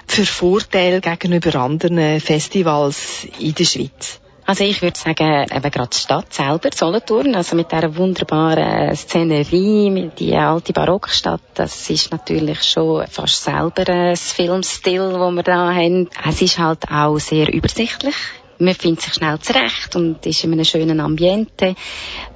für 0.07 0.25
Vorteile 0.25 1.01
gegenüber 1.01 1.57
anderen 1.57 2.21
Festivals 2.21 3.27
in 3.41 3.55
der 3.55 3.65
Schweiz? 3.65 4.22
Also 4.45 4.65
ich 4.65 4.83
würde 4.83 4.99
sagen, 4.99 5.47
eben 5.55 5.71
gerade 5.71 5.91
die 5.93 5.99
Stadt 5.99 6.33
selber, 6.33 6.71
Solothurn, 6.75 7.35
also 7.35 7.55
mit 7.55 7.71
dieser 7.71 7.97
wunderbaren 7.97 8.95
Szenerie, 8.97 9.89
mit 9.91 10.19
die 10.19 10.37
alte 10.37 10.73
Barockstadt, 10.73 11.41
das 11.55 11.89
ist 11.89 12.11
natürlich 12.11 12.63
schon 12.63 13.07
fast 13.07 13.45
selber 13.45 13.89
ein 13.89 14.17
Filmstil, 14.17 15.13
wo 15.15 15.31
wir 15.31 15.43
da 15.45 15.73
haben. 15.73 16.09
Es 16.29 16.43
ist 16.43 16.59
halt 16.59 16.91
auch 16.91 17.19
sehr 17.19 17.53
übersichtlich 17.53 18.17
man 18.63 18.75
findet 18.75 19.03
sich 19.03 19.15
schnell 19.15 19.39
zurecht 19.41 19.95
und 19.97 20.25
ist 20.25 20.45
in 20.45 20.53
einem 20.53 20.65
schönen 20.65 21.01
Ambiente. 21.01 21.75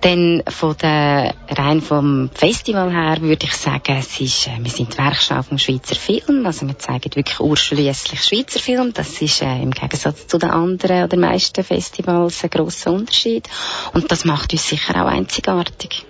Dann 0.01 0.43
von 0.49 0.77
der, 0.77 1.35
rein 1.49 1.81
vom 1.81 2.31
Festival 2.35 2.91
her 2.91 3.21
würde 3.21 3.47
ich 3.47 3.55
sagen, 3.55 3.97
es 3.99 4.21
ist, 4.21 4.49
äh, 4.49 4.59
wir 4.59 4.71
sind 4.71 4.93
die 4.93 4.99
Werkstatt 4.99 5.47
vom 5.47 5.59
Schweizer 5.59 5.95
Film, 5.95 6.45
also 6.47 6.67
wir 6.67 6.79
zeigen 6.79 7.15
wirklich 7.15 7.41
urschliesslich 7.41 8.23
Schweizer 8.23 8.59
Film. 8.59 8.93
Das 8.93 9.23
ist 9.23 9.43
äh, 9.43 9.63
im 9.63 9.71
Gegensatz 9.71 10.27
zu 10.27 10.39
den 10.39 10.51
anderen 10.51 11.05
oder 11.05 11.17
meisten 11.17 11.65
Festivals 11.65 12.43
ein 12.45 12.51
grosser 12.51 12.93
Unterschied 12.93 13.49
und 13.93 14.11
das 14.11 14.25
macht 14.25 14.53
uns 14.53 14.69
sicher 14.69 15.03
auch 15.03 15.09
einzigartig. 15.09 16.05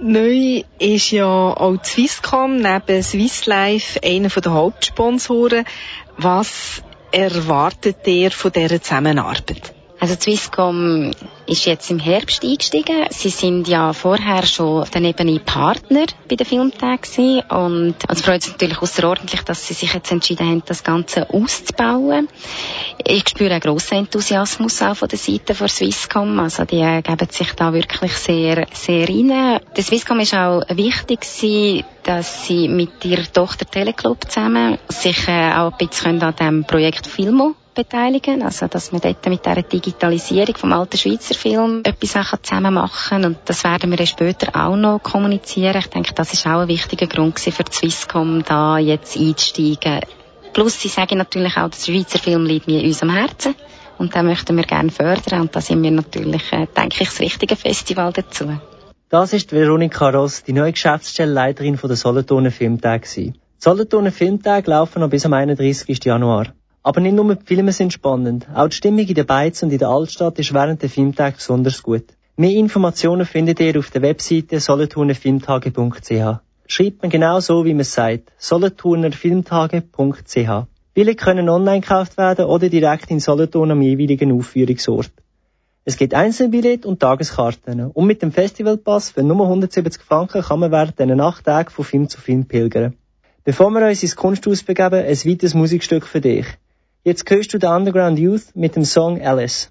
Neu 0.00 0.62
ist 0.78 1.10
ja 1.10 1.26
auch 1.26 1.76
die 1.76 1.88
Swisscom 1.88 2.56
neben 2.56 3.02
Swiss 3.02 3.46
Life 3.46 4.00
einer 4.04 4.28
der 4.28 4.52
Hauptsponsoren. 4.52 5.64
Was 6.16 6.82
erwartet 7.10 8.06
ihr 8.06 8.30
von 8.30 8.52
dieser 8.52 8.80
Zusammenarbeit? 8.82 9.77
Also 10.00 10.14
Swisscom 10.14 11.10
ist 11.46 11.66
jetzt 11.66 11.90
im 11.90 11.98
Herbst 11.98 12.44
eingestiegen. 12.44 13.06
Sie 13.10 13.30
sind 13.30 13.66
ja 13.66 13.92
vorher 13.92 14.46
schon 14.46 14.86
daneben 14.92 15.40
Partner 15.40 16.06
bei 16.28 16.36
den 16.36 16.46
Filmtagen 16.46 17.42
und 17.48 17.96
es 18.08 18.20
freut 18.20 18.36
uns 18.36 18.48
natürlich 18.50 18.80
außerordentlich, 18.80 19.42
dass 19.42 19.66
sie 19.66 19.74
sich 19.74 19.92
jetzt 19.92 20.12
entschieden 20.12 20.48
haben, 20.48 20.62
das 20.66 20.84
Ganze 20.84 21.28
auszubauen. 21.30 22.28
Ich 23.04 23.28
spüre 23.28 23.50
einen 23.50 23.60
grossen 23.60 23.98
Enthusiasmus 23.98 24.82
auch 24.82 24.94
von 24.94 25.08
der 25.08 25.18
Seite 25.18 25.56
von 25.56 25.68
Swisscom. 25.68 26.38
Also 26.38 26.64
die 26.64 26.76
geben 27.02 27.28
sich 27.30 27.52
da 27.54 27.72
wirklich 27.72 28.12
sehr, 28.12 28.66
sehr 28.72 29.08
rein. 29.08 29.60
Der 29.76 29.82
Swisscom 29.82 30.20
ist 30.20 30.34
auch 30.34 30.62
wichtig 30.68 31.22
gewesen, 31.22 31.84
dass 32.04 32.46
sie 32.46 32.68
mit 32.68 33.04
ihrer 33.04 33.30
Tochter 33.32 33.66
Teleclub 33.66 34.30
zusammen 34.30 34.78
sich 34.88 35.26
äh, 35.26 35.52
auch 35.54 35.72
ein 35.72 35.78
bisschen 35.78 36.22
an 36.22 36.36
dem 36.36 36.64
Projekt 36.64 37.06
Filmo 37.06 37.54
beteiligen, 37.78 38.42
also 38.42 38.66
dass 38.66 38.90
wir 38.90 38.98
dort 38.98 39.24
mit 39.28 39.46
dieser 39.46 39.62
Digitalisierung 39.62 40.56
vom 40.56 40.72
alten 40.72 40.98
Schweizer 40.98 41.34
Film 41.34 41.82
etwas 41.84 42.16
auch 42.16 42.36
zusammen 42.42 42.74
machen 42.74 43.24
und 43.24 43.38
das 43.44 43.62
werden 43.62 43.96
wir 43.96 44.04
später 44.04 44.48
auch 44.56 44.74
noch 44.74 45.00
kommunizieren. 45.00 45.76
Ich 45.78 45.86
denke, 45.86 46.12
das 46.12 46.32
ist 46.32 46.44
auch 46.48 46.62
ein 46.62 46.68
wichtiger 46.68 47.06
Grund 47.06 47.38
für 47.38 47.62
die 47.62 47.72
Swisscom, 47.72 48.42
da 48.42 48.78
jetzt 48.78 49.16
einzusteigen. 49.16 50.00
Plus, 50.52 50.80
sie 50.80 50.88
sagen 50.88 51.18
natürlich 51.18 51.56
auch, 51.56 51.68
der 51.68 51.78
Schweizer 51.78 52.18
Film 52.18 52.46
liegt 52.46 52.66
mir 52.66 52.80
in 52.80 52.88
unserem 52.88 53.12
Herzen 53.12 53.54
und 53.96 54.12
den 54.12 54.26
möchten 54.26 54.56
wir 54.56 54.64
gerne 54.64 54.90
fördern 54.90 55.42
und 55.42 55.54
da 55.54 55.60
sind 55.60 55.80
wir 55.80 55.92
natürlich, 55.92 56.52
äh, 56.52 56.66
denke 56.76 57.04
ich, 57.04 57.10
das 57.10 57.20
richtige 57.20 57.54
Festival 57.54 58.12
dazu. 58.12 58.58
Das 59.08 59.32
ist 59.32 59.52
Veronika 59.52 60.10
Ross, 60.10 60.42
die 60.42 60.52
neue 60.52 60.72
Geschäftsstellenleiterin 60.72 61.78
der 61.80 61.96
Solothurner 61.96 62.50
Filmtag. 62.50 63.06
Die 63.14 63.34
Solothurner 63.58 64.10
Filmtage 64.10 64.68
laufen 64.68 65.00
noch 65.00 65.10
bis 65.10 65.24
am 65.24 65.32
31. 65.32 66.04
Januar. 66.04 66.48
Aber 66.88 67.00
nicht 67.02 67.16
nur 67.16 67.34
die 67.34 67.44
Filme 67.44 67.72
sind 67.72 67.92
spannend, 67.92 68.46
auch 68.54 68.68
die 68.68 68.76
Stimmung 68.76 69.06
in 69.06 69.14
der 69.14 69.24
Beiz 69.24 69.62
und 69.62 69.70
in 69.70 69.78
der 69.78 69.90
Altstadt 69.90 70.38
ist 70.38 70.54
während 70.54 70.80
der 70.80 70.88
Filmtage 70.88 71.36
besonders 71.36 71.82
gut. 71.82 72.06
Mehr 72.36 72.52
Informationen 72.52 73.26
findet 73.26 73.60
ihr 73.60 73.78
auf 73.78 73.90
der 73.90 74.00
Webseite 74.00 74.58
solothurnerfilmtage.ch. 74.58 76.40
Schreibt 76.66 77.02
man 77.02 77.10
genau 77.10 77.40
so, 77.40 77.66
wie 77.66 77.74
man 77.74 77.82
es 77.82 77.92
sagt, 77.92 78.32
solothurnerfilmtage.ch. 78.38 80.66
Bilder 80.94 81.14
können 81.14 81.50
online 81.50 81.82
gekauft 81.82 82.16
werden 82.16 82.46
oder 82.46 82.70
direkt 82.70 83.10
in 83.10 83.20
Solothurn 83.20 83.72
am 83.72 83.82
jeweiligen 83.82 84.32
Aufführungsort. 84.32 85.12
Es 85.84 85.98
gibt 85.98 86.14
Einzelbillett 86.14 86.86
und 86.86 87.00
Tageskarten. 87.00 87.82
Und 87.82 88.06
mit 88.06 88.22
dem 88.22 88.32
Festivalpass 88.32 89.10
für 89.10 89.22
nur 89.22 89.44
170 89.44 90.02
Franken 90.02 90.40
kann 90.40 90.60
man 90.60 90.72
während 90.72 90.98
diesen 90.98 91.20
acht 91.20 91.44
Tagen 91.44 91.68
von 91.68 91.84
Film 91.84 92.08
zu 92.08 92.18
Film 92.18 92.46
pilgern. 92.46 92.94
Bevor 93.44 93.70
wir 93.72 93.86
uns 93.86 94.02
ins 94.02 94.16
Kunsthaus 94.16 94.62
begeben, 94.62 95.04
ein 95.04 95.18
weiteres 95.26 95.52
Musikstück 95.52 96.06
für 96.06 96.22
dich. 96.22 96.46
Jetzt 97.08 97.30
hörst 97.30 97.54
du 97.54 97.58
The 97.58 97.68
Underground 97.68 98.18
Youth 98.18 98.54
mit 98.54 98.76
dem 98.76 98.84
Song 98.84 99.22
Alice. 99.22 99.70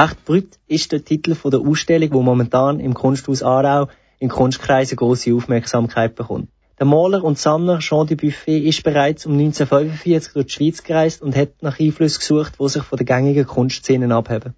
Lecht 0.00 0.24
Brüt 0.24 0.58
ist 0.66 0.92
der 0.92 1.04
Titel 1.04 1.36
der 1.50 1.60
Ausstellung, 1.60 2.08
die 2.08 2.24
momentan 2.24 2.80
im 2.80 2.94
Kunsthaus 2.94 3.42
Aarau 3.42 3.88
in 4.18 4.30
Kunstkreisen 4.30 4.96
große 4.96 5.34
Aufmerksamkeit 5.34 6.14
bekommt. 6.14 6.48
Der 6.78 6.86
Maler 6.86 7.22
und 7.22 7.38
Sammler 7.38 7.80
Jean 7.80 8.06
Dubuffet 8.06 8.64
ist 8.64 8.82
bereits 8.82 9.26
um 9.26 9.34
1945 9.34 10.32
durch 10.32 10.46
die 10.46 10.52
Schweiz 10.52 10.82
gereist 10.84 11.20
und 11.20 11.36
hat 11.36 11.50
nach 11.60 11.78
Einflüssen 11.78 12.20
gesucht, 12.20 12.54
die 12.58 12.68
sich 12.70 12.82
von 12.82 12.96
den 12.96 13.04
gängigen 13.04 13.46
Kunstszenen 13.46 14.10
abheben. 14.10 14.54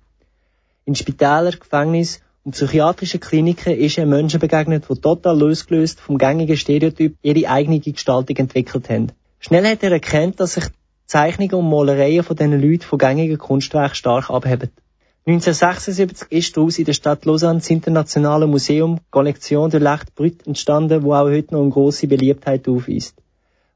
In 0.84 0.94
Spitälern, 0.94 1.58
Gefängnissen 1.58 2.22
und 2.44 2.52
psychiatrischen 2.52 3.18
Kliniken 3.18 3.76
ist 3.76 3.98
er 3.98 4.06
Menschen 4.06 4.38
begegnet, 4.38 4.84
die 4.88 5.00
total 5.00 5.36
losgelöst 5.36 5.98
vom 5.98 6.18
gängigen 6.18 6.56
Stereotyp 6.56 7.16
ihre 7.20 7.50
eigene 7.50 7.80
Gestaltung 7.80 8.36
entwickelt 8.36 8.88
haben. 8.88 9.10
Schnell 9.40 9.66
hat 9.66 9.82
er 9.82 9.90
erkannt, 9.90 10.38
dass 10.38 10.54
sich 10.54 10.66
Zeichnungen 11.06 11.54
und 11.54 11.68
Malereien 11.68 12.22
von 12.22 12.36
diesen 12.36 12.62
Leuten 12.62 12.84
von 12.84 12.98
gängigen 13.00 13.38
Kunstwerken 13.38 13.96
stark 13.96 14.30
abheben. 14.30 14.70
1976 15.24 16.32
ist 16.32 16.56
daraus 16.56 16.80
in 16.80 16.84
der 16.84 16.94
Stadt 16.94 17.24
Lausanne 17.26 17.60
das 17.60 17.70
internationale 17.70 18.48
Museum 18.48 18.98
Collection 19.12 19.70
de 19.70 19.78
l'Art 19.78 20.08
Brut 20.16 20.44
entstanden, 20.48 21.04
wo 21.04 21.14
auch 21.14 21.28
heute 21.28 21.54
noch 21.54 21.62
eine 21.62 21.70
grosse 21.70 22.08
Beliebtheit 22.08 22.66
aufweist. 22.66 23.14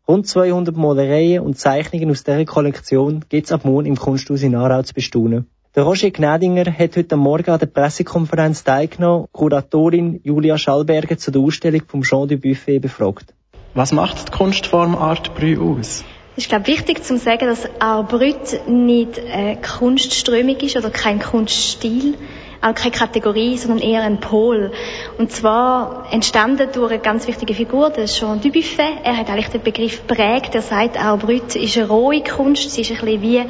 Rund 0.09 0.27
200 0.27 0.77
Malereien 0.77 1.45
und 1.45 1.57
Zeichnungen 1.57 2.11
aus 2.11 2.25
dieser 2.25 2.45
Kollektion 2.47 3.25
gibt 3.29 3.47
es 3.47 3.53
ab 3.53 3.65
morgen 3.65 3.87
im 3.87 3.95
Kunsthaus 3.95 4.43
in 4.43 4.57
Aarau 4.57 4.83
zu 4.83 4.93
bestaunen. 4.93 5.47
Der 5.77 5.85
Roger 5.85 6.11
Gnädinger 6.11 6.65
hat 6.65 6.97
heute 6.97 7.17
Morgen 7.17 7.51
an 7.51 7.61
der 7.61 7.67
Pressekonferenz 7.67 8.65
teilgenommen, 8.65 9.29
Kuratorin 9.31 10.19
Julia 10.25 10.59
Schallberger 10.59 11.17
zu 11.17 11.31
der 11.31 11.43
Ausstellung 11.43 11.83
vom 11.87 12.03
Jean 12.03 12.27
du 12.27 12.39
Buffet 12.39 12.81
befragt. 12.81 13.35
Was 13.75 13.93
macht 13.93 14.29
die 14.29 14.33
Kunstform 14.33 14.97
Art 14.97 15.33
Brut 15.37 15.61
aus? 15.61 16.05
Ist, 16.37 16.51
glaube 16.51 16.71
ich, 16.71 16.79
wichtig 16.79 17.03
zu 17.03 17.17
sagen, 17.17 17.47
dass 17.47 17.67
Art 17.81 18.11
Brut 18.11 18.69
nicht 18.69 19.19
eine 19.19 19.59
Kunstströmung 19.61 20.57
ist 20.57 20.77
oder 20.77 20.91
kein 20.91 21.19
Kunststil, 21.19 22.19
auch 22.61 22.75
keine 22.75 22.93
Kategorie, 22.93 23.57
sondern 23.57 23.79
eher 23.79 24.03
ein 24.03 24.21
Pol. 24.21 24.73
Und 25.19 25.33
zwar 25.33 26.07
entstanden 26.11 26.69
durch 26.73 26.93
eine 26.93 27.01
ganz 27.01 27.27
wichtige 27.27 27.55
Figur, 27.55 27.91
der 27.91 28.07
Jean 28.07 28.41
Dubuffet. 28.41 28.99
Er 29.05 29.17
hat 29.17 29.29
eigentlich 29.29 29.49
den 29.49 29.63
Begriff 29.63 30.07
prägt. 30.07 30.55
Er 30.55 30.63
sagt, 30.63 30.99
Art 30.99 31.21
Brut 31.21 31.55
ist 31.55 31.77
eine 31.77 31.89
rohe 31.89 32.23
Kunst. 32.23 32.71
Sie 32.71 32.81
ist 32.81 32.91
ein 32.91 32.99
bisschen 32.99 33.23
wie 33.23 33.43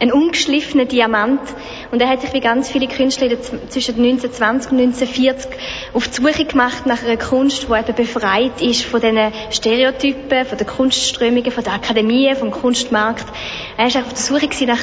ein 0.00 0.12
ungeschliffener 0.12 0.86
Diamant. 0.86 1.40
Und 1.90 2.00
er 2.00 2.08
hat 2.08 2.20
sich 2.22 2.32
wie 2.32 2.40
ganz 2.40 2.70
viele 2.70 2.88
Künstler 2.88 3.40
zwischen 3.40 3.96
1920 3.96 4.72
und 4.72 4.78
1940 4.78 5.50
auf 5.92 6.08
die 6.08 6.14
Suche 6.14 6.44
gemacht 6.44 6.86
nach 6.86 7.02
einer 7.02 7.16
Kunst, 7.16 7.66
die 7.68 7.72
eben 7.72 7.94
befreit 7.94 8.60
ist 8.60 8.84
von 8.84 9.00
diesen 9.00 9.32
Stereotypen, 9.50 10.44
von 10.44 10.58
den 10.58 10.66
Kunstströmungen, 10.66 11.50
von 11.50 11.64
den 11.64 11.72
Akademien, 11.72 12.36
vom 12.36 12.50
Kunstmarkt. 12.50 13.26
Er 13.76 13.92
war 13.94 14.02
auf 14.02 14.08
der 14.08 14.16
Suche 14.16 14.66
nach 14.66 14.80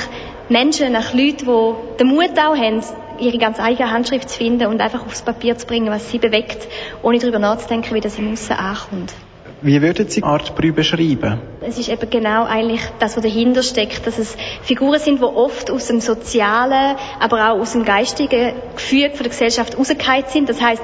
Menschen, 0.49 0.93
nach 0.93 1.13
Leuten, 1.13 1.45
die 1.45 1.97
den 1.97 2.07
Mut 2.07 2.37
auch 2.37 2.55
haben, 2.55 2.81
ihre 3.19 3.37
ganz 3.37 3.59
eigene 3.59 3.91
Handschrift 3.91 4.29
zu 4.29 4.37
finden 4.37 4.67
und 4.67 4.81
einfach 4.81 5.05
aufs 5.05 5.21
Papier 5.21 5.57
zu 5.57 5.67
bringen, 5.67 5.89
was 5.89 6.11
sie 6.11 6.19
bewegt, 6.19 6.67
ohne 7.01 7.19
darüber 7.19 7.39
nachzudenken, 7.39 7.93
wie 7.93 8.01
das 8.01 8.17
im 8.17 8.31
Aussen 8.31 8.53
ankommt. 8.53 9.13
Wie 9.61 9.81
würden 9.81 10.07
Sie 10.07 10.21
Art 10.21 10.55
Brü 10.55 10.71
beschreiben? 10.71 11.41
Es 11.61 11.79
ist 11.79 11.89
eben 11.89 12.07
genau 12.11 12.45
eigentlich 12.45 12.81
das, 12.99 13.17
was 13.17 13.23
dahinter 13.23 13.63
steckt, 13.63 14.05
dass 14.05 14.19
es 14.19 14.37
Figuren 14.61 14.99
sind, 14.99 15.19
die 15.19 15.23
oft 15.23 15.71
aus 15.71 15.87
dem 15.87 15.99
sozialen, 15.99 16.95
aber 17.19 17.51
auch 17.51 17.59
aus 17.59 17.71
dem 17.71 17.83
geistigen 17.83 18.53
Gefüge 18.75 19.09
von 19.09 19.23
der 19.23 19.29
Gesellschaft 19.29 19.75
rausgefallen 19.75 20.25
sind. 20.27 20.47
Das 20.47 20.61
heißt, 20.61 20.83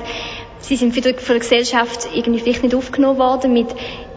sie 0.57 0.75
sind 0.75 0.93
von 0.95 1.03
der, 1.03 1.13
von 1.13 1.35
der 1.35 1.39
Gesellschaft 1.39 2.09
irgendwie 2.15 2.39
vielleicht 2.39 2.63
nicht 2.63 2.73
aufgenommen 2.73 3.19
worden 3.19 3.53
mit 3.53 3.67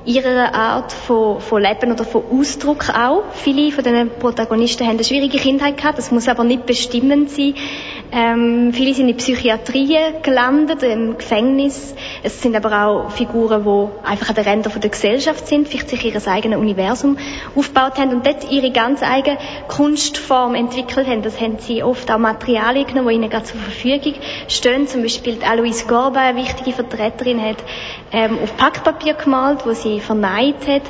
ihrer 0.06 0.54
Art 0.54 0.92
von, 0.92 1.40
von 1.40 1.60
Leben 1.60 1.92
oder 1.92 2.04
von 2.04 2.22
Ausdruck 2.30 2.90
auch. 2.90 3.24
Viele 3.32 3.72
von 3.72 3.82
den 3.82 4.08
Protagonisten 4.08 4.86
haben 4.86 4.94
eine 4.94 5.04
schwierige 5.04 5.38
Kindheit 5.38 5.76
gehabt, 5.76 5.98
das 5.98 6.12
muss 6.12 6.28
aber 6.28 6.44
nicht 6.44 6.64
bestimmend 6.64 7.30
sein. 7.30 7.54
Ähm, 8.12 8.72
viele 8.72 8.94
sind 8.94 9.08
in 9.08 9.16
Psychiatrie 9.16 9.98
gelandet, 10.22 10.84
im 10.84 11.18
Gefängnis. 11.18 11.94
Es 12.22 12.40
sind 12.40 12.54
aber 12.54 12.86
auch 12.86 13.10
Figuren, 13.10 13.64
die 13.64 14.08
einfach 14.08 14.28
an 14.28 14.34
den 14.36 14.44
Rändern 14.44 14.80
der 14.80 14.90
Gesellschaft 14.90 15.48
sind, 15.48 15.66
vielleicht 15.66 15.90
sich 15.90 16.04
ihr 16.04 16.28
eigenes 16.28 16.58
Universum 16.58 17.18
aufgebaut 17.56 17.98
haben 17.98 18.10
und 18.10 18.26
dort 18.26 18.50
ihre 18.50 18.70
ganz 18.70 19.02
eigene 19.02 19.38
Kunstform 19.66 20.54
entwickelt 20.54 21.08
haben. 21.08 21.22
Das 21.22 21.40
haben 21.40 21.58
sie 21.58 21.82
oft 21.82 22.10
auch 22.10 22.18
Materialien 22.18 22.86
genommen, 22.86 23.08
die 23.08 23.14
ihnen 23.16 23.30
gerade 23.30 23.44
zur 23.44 23.60
Verfügung 23.60 24.14
stehen. 24.46 24.86
Zum 24.86 25.02
Beispiel 25.02 25.38
Alois 25.44 25.86
Gorba, 25.88 26.20
eine 26.20 26.38
wichtige 26.38 26.72
Vertreterin, 26.72 27.42
hat 27.42 27.56
ähm, 28.12 28.38
auf 28.40 28.56
Packpapier 28.56 29.14
gemalt, 29.14 29.66
wo 29.66 29.72
sie 29.72 29.95
verneint 30.00 30.66
hat. 30.66 30.82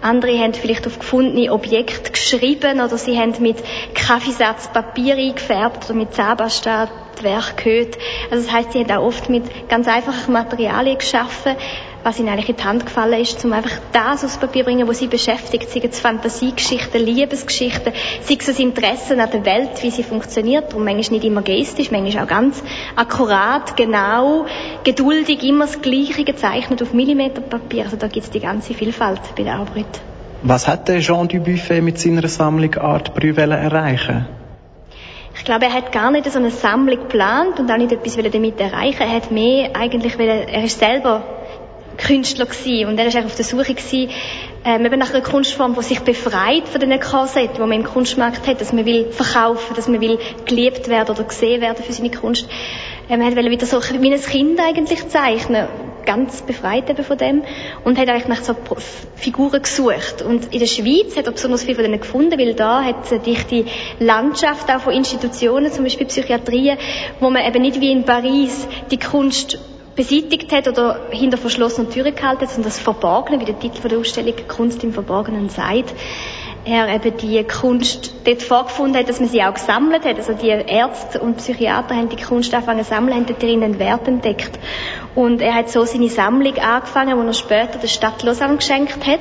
Andere 0.00 0.38
haben 0.38 0.54
vielleicht 0.54 0.86
auf 0.86 0.98
gefundene 0.98 1.52
Objekte 1.52 2.10
geschrieben 2.10 2.80
oder 2.80 2.96
sie 2.98 3.18
haben 3.18 3.34
mit 3.40 3.56
Kaffeesatz 3.94 4.72
Papier 4.72 5.16
eingefärbt 5.16 5.84
oder 5.86 5.94
mit 5.94 6.14
Zahnpasta 6.14 6.88
die 7.20 7.56
gehört. 7.56 7.96
Also 8.30 8.44
das 8.44 8.52
heißt, 8.52 8.72
sie 8.72 8.80
haben 8.80 8.90
auch 8.90 9.06
oft 9.06 9.28
mit 9.30 9.68
ganz 9.68 9.86
einfachen 9.88 10.32
Materialien 10.32 10.98
geschaffen, 10.98 11.56
was 12.04 12.20
ihnen 12.20 12.28
eigentlich 12.28 12.50
in 12.50 12.56
die 12.56 12.64
Hand 12.64 12.84
gefallen 12.84 13.20
ist, 13.20 13.42
um 13.44 13.52
einfach 13.52 13.78
das 13.92 14.24
aufs 14.24 14.36
Papier 14.36 14.62
zu 14.62 14.66
bringen, 14.66 14.86
was 14.86 14.98
sie 14.98 15.06
beschäftigt, 15.06 15.70
sei 15.70 15.80
es 15.90 16.00
Fantasiegeschichten, 16.00 17.04
Liebesgeschichten, 17.04 17.92
sei 18.20 18.36
es 18.38 18.46
das 18.46 18.58
Interesse 18.58 19.20
an 19.20 19.30
der 19.30 19.44
Welt, 19.46 19.82
wie 19.82 19.90
sie 19.90 20.02
funktioniert, 20.02 20.70
darum 20.70 20.84
manchmal 20.84 21.18
nicht 21.18 21.24
immer 21.24 21.42
gestisch, 21.42 21.90
manchmal 21.90 22.24
auch 22.24 22.28
ganz 22.28 22.62
akkurat, 22.94 23.76
genau, 23.76 24.44
geduldig, 24.84 25.42
immer 25.42 25.64
das 25.64 25.80
Gleiche 25.80 26.24
gezeichnet 26.24 26.82
auf 26.82 26.92
Millimeterpapier, 26.92 27.84
also 27.84 27.96
da 27.96 28.06
gibt 28.06 28.26
es 28.26 28.30
die 28.30 28.40
ganze 28.40 28.74
Vielfalt 28.74 29.20
bei 29.34 29.42
der 29.42 29.54
Arbeit. 29.54 30.00
Was 30.42 30.68
hat 30.68 30.88
der 30.88 31.00
Jean 31.00 31.26
Dubuffet 31.26 31.80
mit 31.80 31.98
seiner 31.98 32.28
Sammlung 32.28 32.74
Art 32.74 33.14
Brüvelle 33.14 33.56
erreichen? 33.56 34.26
Ich 35.36 35.44
glaube, 35.44 35.64
er 35.64 35.72
hat 35.72 35.90
gar 35.90 36.10
nicht 36.10 36.30
so 36.30 36.38
eine 36.38 36.50
Sammlung 36.50 36.98
geplant 37.00 37.58
und 37.58 37.70
auch 37.70 37.76
nicht 37.76 37.92
etwas 37.92 38.16
damit 38.16 38.60
erreichen. 38.60 39.00
Er 39.00 39.10
hat 39.10 39.30
mehr 39.30 39.70
eigentlich, 39.74 40.18
weil 40.18 40.28
er 40.28 40.64
ist 40.64 40.78
selber 40.78 41.22
Künstler 41.96 42.46
gewesen. 42.46 42.88
und 42.88 42.98
er 42.98 43.12
war 43.12 43.24
auf 43.24 43.34
der 43.34 43.44
Suche 43.44 43.74
gewesen, 43.74 44.10
ähm, 44.64 44.86
eben 44.86 44.98
nach 44.98 45.12
einer 45.12 45.22
Kunstform, 45.22 45.74
die 45.74 45.82
sich 45.82 46.00
befreit 46.00 46.68
von 46.68 46.80
den 46.80 46.98
Korsetten, 46.98 47.56
die 47.56 47.60
man 47.60 47.72
im 47.72 47.84
Kunstmarkt 47.84 48.46
hat, 48.46 48.60
dass 48.60 48.72
man 48.72 48.86
will 48.86 49.10
verkaufen, 49.10 49.76
dass 49.76 49.88
man 49.88 50.00
will 50.00 50.18
geliebt 50.46 50.88
werden 50.88 51.10
oder 51.10 51.24
gesehen 51.24 51.60
werden 51.60 51.84
für 51.84 51.92
seine 51.92 52.10
Kunst. 52.10 52.48
Ähm, 53.08 53.20
er 53.20 53.36
wollte 53.36 53.50
wieder 53.50 53.66
so 53.66 53.80
wie 53.82 54.12
ein 54.12 54.20
Kind 54.20 54.58
eigentlich 54.60 55.06
zeichnen, 55.08 55.68
ganz 56.06 56.42
befreit 56.42 56.88
eben 56.88 57.04
von 57.04 57.18
dem 57.18 57.42
und 57.84 57.98
hat 57.98 58.08
eigentlich 58.08 58.28
nach 58.28 58.42
so 58.42 58.54
Figuren 59.16 59.62
gesucht. 59.62 60.22
Und 60.22 60.52
in 60.52 60.60
der 60.60 60.66
Schweiz 60.66 61.16
hat 61.16 61.26
er 61.26 61.32
besonders 61.32 61.64
viel 61.64 61.74
von 61.74 61.84
denen 61.84 62.00
gefunden, 62.00 62.38
weil 62.38 62.54
da 62.54 62.82
hat 62.82 63.04
es 63.04 63.12
eine 63.12 63.20
dichte 63.20 63.66
Landschaft 63.98 64.70
auch 64.70 64.80
von 64.80 64.94
Institutionen, 64.94 65.70
zum 65.70 65.84
Beispiel 65.84 66.06
Psychiatrien, 66.06 66.78
wo 67.20 67.28
man 67.28 67.44
eben 67.44 67.62
nicht 67.62 67.80
wie 67.80 67.92
in 67.92 68.04
Paris 68.04 68.66
die 68.90 68.98
Kunst 68.98 69.58
beseitigt 69.96 70.52
hat 70.52 70.68
oder 70.68 71.00
hinter 71.10 71.38
verschlossenen 71.38 71.90
Türen 71.90 72.14
gehalten 72.14 72.42
hat, 72.42 72.50
sondern 72.50 72.70
das 72.70 72.78
Verborgene, 72.78 73.40
wie 73.40 73.44
der 73.44 73.58
Titel 73.58 73.88
der 73.88 73.98
Ausstellung 73.98 74.34
Kunst 74.48 74.82
im 74.82 74.92
Verborgenen 74.92 75.48
sagt, 75.48 75.94
er 76.64 76.88
eben 76.88 77.16
die 77.18 77.44
Kunst 77.44 78.14
dort 78.24 78.42
vorgefunden 78.42 78.98
hat, 78.98 79.08
dass 79.08 79.20
man 79.20 79.28
sie 79.28 79.42
auch 79.42 79.52
gesammelt 79.52 80.04
hat. 80.04 80.16
Also 80.16 80.32
die 80.32 80.48
Ärzte 80.48 81.20
und 81.20 81.36
Psychiater 81.36 81.94
haben 81.94 82.08
die 82.08 82.16
Kunst 82.16 82.54
angefangen 82.54 82.84
zu 82.84 82.90
sammeln, 82.90 83.14
haben 83.14 83.26
dort 83.26 83.44
einen 83.44 83.78
Wert 83.78 84.08
entdeckt. 84.08 84.58
Und 85.14 85.42
er 85.42 85.54
hat 85.54 85.68
so 85.68 85.84
seine 85.84 86.08
Sammlung 86.08 86.56
angefangen, 86.56 87.20
die 87.20 87.26
er 87.26 87.34
später 87.34 87.78
der 87.78 87.88
Stadt 87.88 88.22
Lausanne 88.22 88.56
geschenkt 88.56 89.06
hat. 89.06 89.20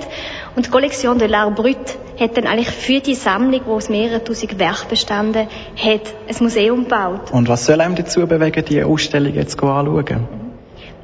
Und 0.55 0.67
die 0.67 0.69
Collection 0.69 1.17
de 1.19 1.27
l'Art 1.27 1.51
Brut 1.51 1.97
hat 2.19 2.38
dann 2.38 2.47
eigentlich 2.47 2.69
für 2.69 3.01
die 3.01 3.15
Sammlung, 3.15 3.62
die 3.65 3.69
aus 3.69 3.89
mehreren 3.89 4.23
tausend 4.23 4.57
Werken 4.57 4.88
bestanden 4.89 5.47
hat, 5.75 6.13
ein 6.27 6.36
Museum 6.39 6.83
gebaut. 6.83 7.31
Und 7.31 7.49
was 7.49 7.65
soll 7.65 7.81
einem 7.81 7.95
dazu 7.95 8.25
bewegen, 8.25 8.63
die 8.65 8.83
Ausstellung 8.83 9.33
jetzt 9.33 9.62
anzuschauen? 9.62 10.42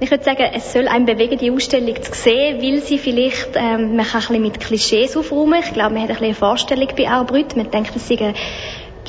Ich 0.01 0.09
würde 0.11 0.23
sagen, 0.23 0.45
es 0.53 0.71
soll 0.71 0.87
einem 0.87 1.05
bewegen, 1.05 1.37
die 1.37 1.51
Ausstellung 1.51 2.01
zu 2.01 2.13
sehen, 2.13 2.61
weil 2.61 2.81
sie 2.81 2.97
vielleicht, 2.97 3.49
ähm, 3.55 3.97
man 3.97 4.05
kann 4.05 4.21
ein 4.21 4.27
bisschen 4.27 4.41
mit 4.43 4.59
Klischees 4.61 5.17
aufräumen. 5.17 5.61
Ich 5.61 5.73
glaube, 5.73 5.93
man 5.93 6.03
hat 6.03 6.09
ein 6.09 6.15
bisschen 6.15 6.25
eine 6.27 6.35
Vorstellung 6.35 6.87
bei 6.95 7.09
Arbrüt. 7.09 7.57
Man 7.57 7.69
denkt, 7.69 7.93
das 7.93 8.07
sei 8.07 8.17
eine 8.17 8.33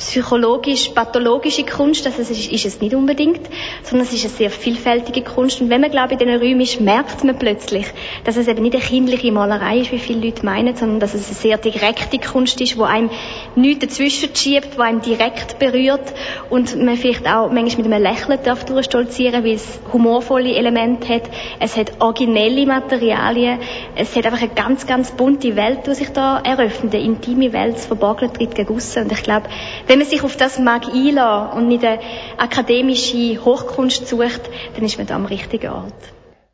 psychologisch-pathologische 0.01 1.63
Kunst, 1.63 2.05
das 2.07 2.17
ist, 2.17 2.31
ist, 2.31 2.65
es 2.65 2.81
nicht 2.81 2.95
unbedingt, 2.95 3.41
sondern 3.83 4.07
es 4.07 4.13
ist 4.13 4.25
eine 4.25 4.33
sehr 4.33 4.49
vielfältige 4.49 5.21
Kunst. 5.21 5.61
Und 5.61 5.69
wenn 5.69 5.81
man, 5.81 5.91
glaube 5.91 6.13
ich, 6.15 6.19
in 6.19 6.27
diesen 6.27 6.41
Räumen 6.41 6.61
ist, 6.61 6.81
merkt 6.81 7.23
man 7.23 7.37
plötzlich, 7.37 7.85
dass 8.23 8.35
es 8.35 8.47
eben 8.47 8.63
nicht 8.63 8.73
eine 8.75 8.83
kindliche 8.83 9.31
Malerei 9.31 9.77
ist, 9.77 9.91
wie 9.91 9.99
viele 9.99 10.25
Leute 10.25 10.43
meinen, 10.43 10.75
sondern 10.75 10.99
dass 10.99 11.13
es 11.13 11.27
eine 11.27 11.35
sehr 11.35 11.57
direkte 11.57 12.17
Kunst 12.17 12.59
ist, 12.61 12.77
wo 12.79 12.83
einem 12.83 13.11
nichts 13.55 13.85
dazwischen 13.85 14.35
schiebt, 14.35 14.77
wo 14.77 14.81
einem 14.81 15.01
direkt 15.01 15.59
berührt 15.59 16.13
und 16.49 16.75
man 16.83 16.97
vielleicht 16.97 17.27
auch 17.27 17.51
manchmal 17.51 17.87
mit 17.87 17.93
einem 17.93 18.03
Lächeln 18.03 18.39
darf 18.43 18.65
durchstolzieren, 18.65 19.43
weil 19.43 19.53
es 19.53 19.79
humorvolle 19.93 20.55
Elemente 20.55 21.13
hat. 21.13 21.29
Es 21.59 21.77
hat 21.77 21.91
originelle 21.99 22.65
Materialien. 22.65 23.59
Es 23.95 24.15
hat 24.15 24.25
einfach 24.25 24.41
eine 24.41 24.51
ganz, 24.55 24.87
ganz 24.87 25.11
bunte 25.11 25.55
Welt, 25.55 25.85
die 25.85 25.93
sich 25.93 26.09
da 26.09 26.39
eröffnet, 26.39 26.95
eine 26.95 27.03
intime 27.03 27.53
Welt, 27.53 27.75
das 27.75 27.85
Verborgene 27.85 28.33
tritt 28.33 28.55
gegen 28.55 28.73
Und 28.73 29.11
ich 29.11 29.23
glaube, 29.23 29.47
wenn 29.91 29.99
man 29.99 30.07
sich 30.07 30.23
auf 30.23 30.37
das 30.37 30.57
mag 30.57 30.87
einlassen 30.87 31.57
und 31.57 31.67
nicht 31.67 31.83
eine 31.83 31.99
akademische 32.37 33.43
Hochkunst 33.43 34.07
sucht, 34.07 34.39
dann 34.73 34.85
ist 34.85 34.97
man 34.97 35.05
da 35.05 35.17
am 35.17 35.25
richtigen 35.25 35.69
Ort. 35.69 36.01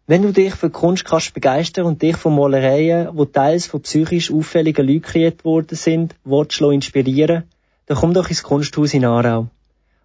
Wenn 0.07 0.23
du 0.23 0.33
dich 0.33 0.55
für 0.55 0.71
Kunst 0.71 1.05
kannst 1.05 1.35
begeistern 1.35 1.85
und 1.85 2.01
dich 2.01 2.17
von 2.17 2.35
Malereien, 2.35 3.15
die 3.15 3.25
teils 3.27 3.67
von 3.67 3.83
psychisch 3.83 4.31
auffälligen 4.33 4.87
Leuten 4.87 5.03
kreiert 5.03 5.45
worden 5.45 5.75
sind, 5.75 6.15
willst 6.23 6.59
inspirieren, 6.61 7.43
dann 7.85 7.97
komm 7.97 8.15
doch 8.15 8.27
ins 8.27 8.41
Kunsthaus 8.41 8.95
in 8.95 9.05
Aarau. 9.05 9.45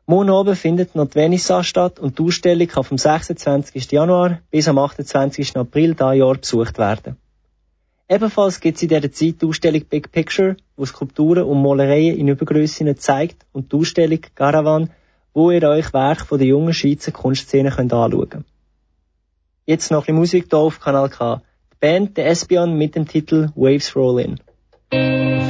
Morgen 0.04 0.28
oben 0.28 0.54
findet 0.54 0.94
noch 0.94 1.06
die 1.06 1.12
Vernissage 1.12 1.64
statt 1.64 2.00
und 2.00 2.18
die 2.18 2.24
Ausstellung 2.24 2.66
kann 2.66 2.84
vom 2.84 2.98
26. 2.98 3.92
Januar 3.92 4.40
bis 4.50 4.68
am 4.68 4.78
28. 4.78 5.56
April 5.56 5.94
dieses 5.94 6.16
Jahr 6.18 6.34
besucht 6.34 6.76
werden. 6.76 7.16
Ebenfalls 8.08 8.60
gibt 8.60 8.76
es 8.76 8.82
in 8.82 8.88
dieser 8.88 9.12
Zeit 9.12 9.40
die 9.40 9.46
Ausstellung 9.46 9.84
Big 9.88 10.12
Picture, 10.12 10.56
wo 10.76 10.84
Skulpturen 10.84 11.44
und 11.44 11.62
Malereien 11.62 12.16
in 12.16 12.28
Übergrössen 12.28 12.96
zeigt 12.98 13.46
und 13.52 13.72
die 13.72 13.76
Ausstellung 13.76 14.20
Caravan, 14.34 14.90
wo 15.32 15.50
ihr 15.50 15.62
euch 15.62 15.92
Werk 15.92 16.26
von 16.26 16.38
der 16.38 16.48
jungen 16.48 16.74
Schweizer 16.74 17.12
Kunstszene 17.12 17.70
könnt 17.70 17.92
anschauen 17.92 18.28
könnt. 18.28 18.46
Jetzt 19.64 19.90
noch 19.90 20.08
ein 20.08 20.16
Musik 20.16 20.46
hier 20.50 20.58
auf 20.58 20.80
Kanal 20.80 21.08
K. 21.08 21.40
Die 21.72 21.76
Band 21.80 22.16
The 22.16 22.22
Espion 22.22 22.76
mit 22.76 22.96
dem 22.96 23.06
Titel 23.06 23.50
Waves 23.54 23.94
Roll 23.94 24.20
In. 24.20 24.40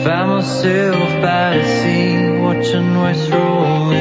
Found 0.04 0.36
myself 0.36 1.20
by 1.20 1.58
the 1.58 1.64
sea, 1.80 2.40
watching 2.40 2.94
waves 2.94 3.30
roll 3.32 3.92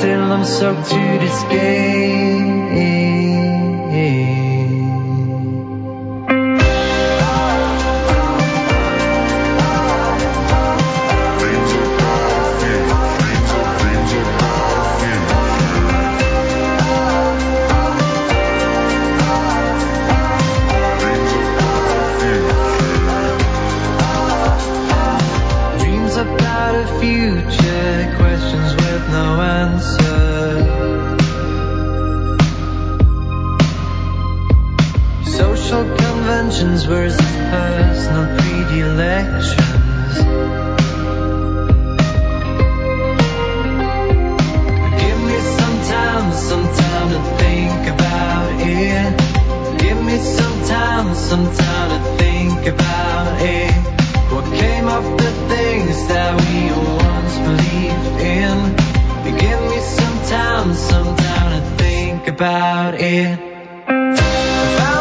till 0.00 0.32
I'm 0.32 0.44
soaked 0.44 0.88
to 0.90 1.18
the 1.22 1.28
skin. 1.28 2.59
About 26.70 27.00
future, 27.00 28.14
questions 28.16 28.74
with 28.76 29.04
no. 29.10 29.26
Social 35.24 35.84
conventions 35.96 36.86
personal 37.50 38.26
predilections. 38.38 40.14
Give 45.02 45.20
me 45.28 45.38
some 45.58 45.76
time, 45.94 46.26
some 46.32 46.66
time 46.82 47.08
to 47.14 47.20
think 47.42 47.82
about 47.94 48.48
it. 48.60 49.80
Give 49.80 50.00
me 50.04 50.18
some 50.18 50.56
time, 50.68 51.14
some 51.14 51.46
time 51.56 51.88
to 51.94 52.00
think 52.18 52.66
about 52.66 53.40
it. 53.40 53.72
What 54.32 54.44
came 54.54 54.86
of 54.86 55.04
the 55.18 55.30
things 55.92 56.08
that 56.08 56.32
we 56.40 56.70
once 57.06 57.34
believed 57.48 58.20
in? 58.20 58.56
Give 59.38 59.60
me 59.70 59.78
some 59.80 60.18
time, 60.28 60.74
some 60.74 61.16
time 61.16 61.50
to 61.60 61.62
think 61.82 62.28
about 62.28 62.94
it. 62.94 63.38
Found 63.86 64.99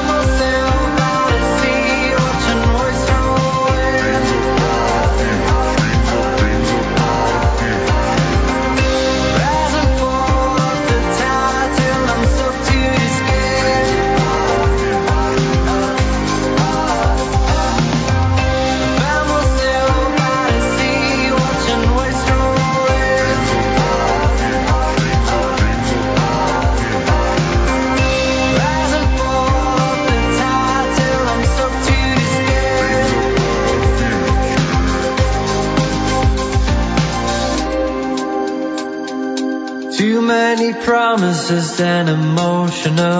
promises 41.20 41.82
and 41.82 42.08
emotional 42.08 43.19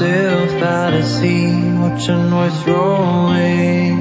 myself 0.00 0.50
by 0.60 0.90
the 0.92 1.02
sea, 1.02 1.52
watching 1.78 2.30
waves 2.30 2.66
rolling. 2.66 3.98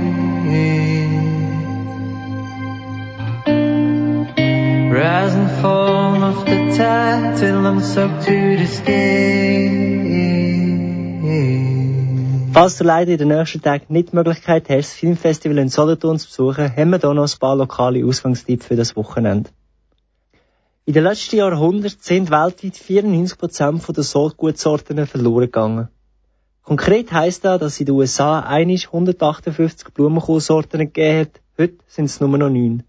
Rise 4.91 5.35
and 5.35 5.51
fall 5.61 6.23
off 6.23 6.45
the 6.45 6.75
tide 6.77 7.37
till 7.37 7.67
I'm 7.67 7.81
soaked 7.81 8.25
to 8.25 8.57
the 8.57 8.67
skin. 8.67 9.89
Falls 12.53 12.77
du 12.77 12.83
leider 12.83 13.11
in 13.11 13.17
den 13.19 13.27
nächsten 13.27 13.61
Tagen 13.61 13.85
nicht 13.89 14.11
die 14.11 14.15
Möglichkeit 14.15 14.69
hast, 14.69 14.89
das 14.89 14.93
Filmfestival 14.93 15.57
in 15.59 15.69
Solothurn 15.69 16.17
zu 16.17 16.27
besuchen, 16.27 16.75
haben 16.75 16.89
wir 16.91 16.99
hier 16.99 17.13
noch 17.13 17.31
ein 17.31 17.39
paar 17.39 17.55
lokale 17.55 18.05
Ausgangstipps 18.05 18.65
für 18.65 18.75
das 18.75 18.95
Wochenende. 18.95 19.49
In 20.89 20.93
den 20.93 21.03
letzten 21.03 21.35
Jahrhunderten 21.35 21.99
sind 22.01 22.31
weltweit 22.31 22.73
94% 22.73 23.93
der 23.93 24.03
Saatgutsorten 24.03 25.05
verloren 25.05 25.45
gegangen. 25.45 25.89
Konkret 26.63 27.11
heisst 27.11 27.45
das, 27.45 27.59
dass 27.59 27.79
in 27.79 27.85
den 27.85 27.93
USA 27.93 28.39
einig 28.39 28.87
158 28.87 29.89
Blumenkohlsorten 29.93 30.79
gegeben 30.79 31.19
hat, 31.19 31.41
heute 31.59 31.75
sind 31.85 32.05
es 32.05 32.19
nur 32.19 32.35
noch 32.35 32.49
9. 32.49 32.81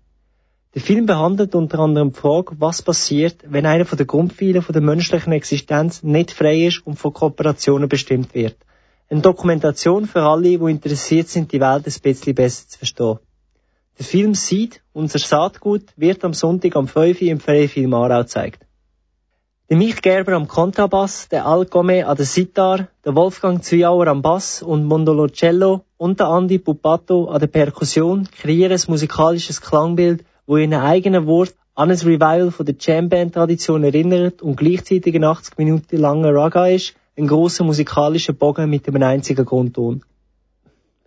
Der 0.74 0.80
Film 0.80 1.04
behandelt 1.04 1.54
unter 1.54 1.80
anderem 1.80 2.12
die 2.14 2.18
Frage, 2.18 2.54
was 2.58 2.80
passiert, 2.80 3.44
wenn 3.46 3.66
einer 3.66 3.84
von 3.84 3.98
den 3.98 4.06
Grundpfeilern 4.06 4.64
der 4.66 4.80
menschlichen 4.80 5.34
Existenz 5.34 6.02
nicht 6.02 6.30
frei 6.30 6.68
ist 6.68 6.86
und 6.86 6.98
von 6.98 7.12
Kooperationen 7.12 7.90
bestimmt 7.90 8.34
wird. 8.34 8.56
Eine 9.10 9.20
Dokumentation 9.20 10.06
für 10.06 10.22
alle, 10.22 10.58
die 10.58 10.70
interessiert 10.70 11.28
sind, 11.28 11.52
die 11.52 11.60
Welt 11.60 11.86
ein 11.86 12.00
bisschen 12.02 12.34
besser 12.34 12.66
zu 12.66 12.78
verstehen. 12.78 13.18
Der 14.00 14.06
Film 14.06 14.34
Seed, 14.34 14.80
unser 14.94 15.18
Saatgut, 15.18 15.82
wird 15.94 16.24
am 16.24 16.32
Sonntag 16.32 16.74
am 16.74 16.88
5 16.88 17.20
Uhr 17.20 17.28
im 17.28 17.38
Freifilm 17.38 17.92
Aarau 17.92 18.20
gezeigt. 18.20 18.66
Der 19.68 19.76
Mich 19.76 20.00
Gerber 20.00 20.32
am 20.32 20.48
Kontrabass, 20.48 21.28
der 21.28 21.44
Al 21.44 21.66
Gome 21.66 22.06
an 22.06 22.16
der 22.16 22.24
Sitar, 22.24 22.88
der 23.04 23.14
Wolfgang 23.14 23.62
Zwiauer 23.62 24.06
am 24.06 24.22
Bass 24.22 24.62
und 24.62 24.86
Mondolocello 24.86 25.84
und 25.98 26.18
der 26.18 26.28
Andi 26.28 26.58
Pupato 26.58 27.26
an 27.26 27.40
der 27.40 27.48
Perkussion 27.48 28.26
kreieren 28.40 28.72
ein 28.72 28.84
musikalisches 28.88 29.60
Klangbild, 29.60 30.24
wo 30.46 30.56
in 30.56 30.72
eigenen 30.72 31.26
Wort 31.26 31.54
an 31.74 31.90
ein 31.90 31.98
Revival 31.98 32.52
von 32.52 32.64
der 32.64 32.76
Jamband-Tradition 32.80 33.84
erinnert 33.84 34.40
und 34.40 34.56
gleichzeitig 34.56 35.14
ein 35.14 35.24
80 35.24 35.58
Minuten 35.58 35.98
langer 35.98 36.34
Raga 36.34 36.68
ist, 36.68 36.94
ein 37.18 37.26
grosser 37.26 37.64
musikalischer 37.64 38.32
Bogen 38.32 38.70
mit 38.70 38.88
einem 38.88 39.02
einzigen 39.02 39.44
Grundton. 39.44 40.02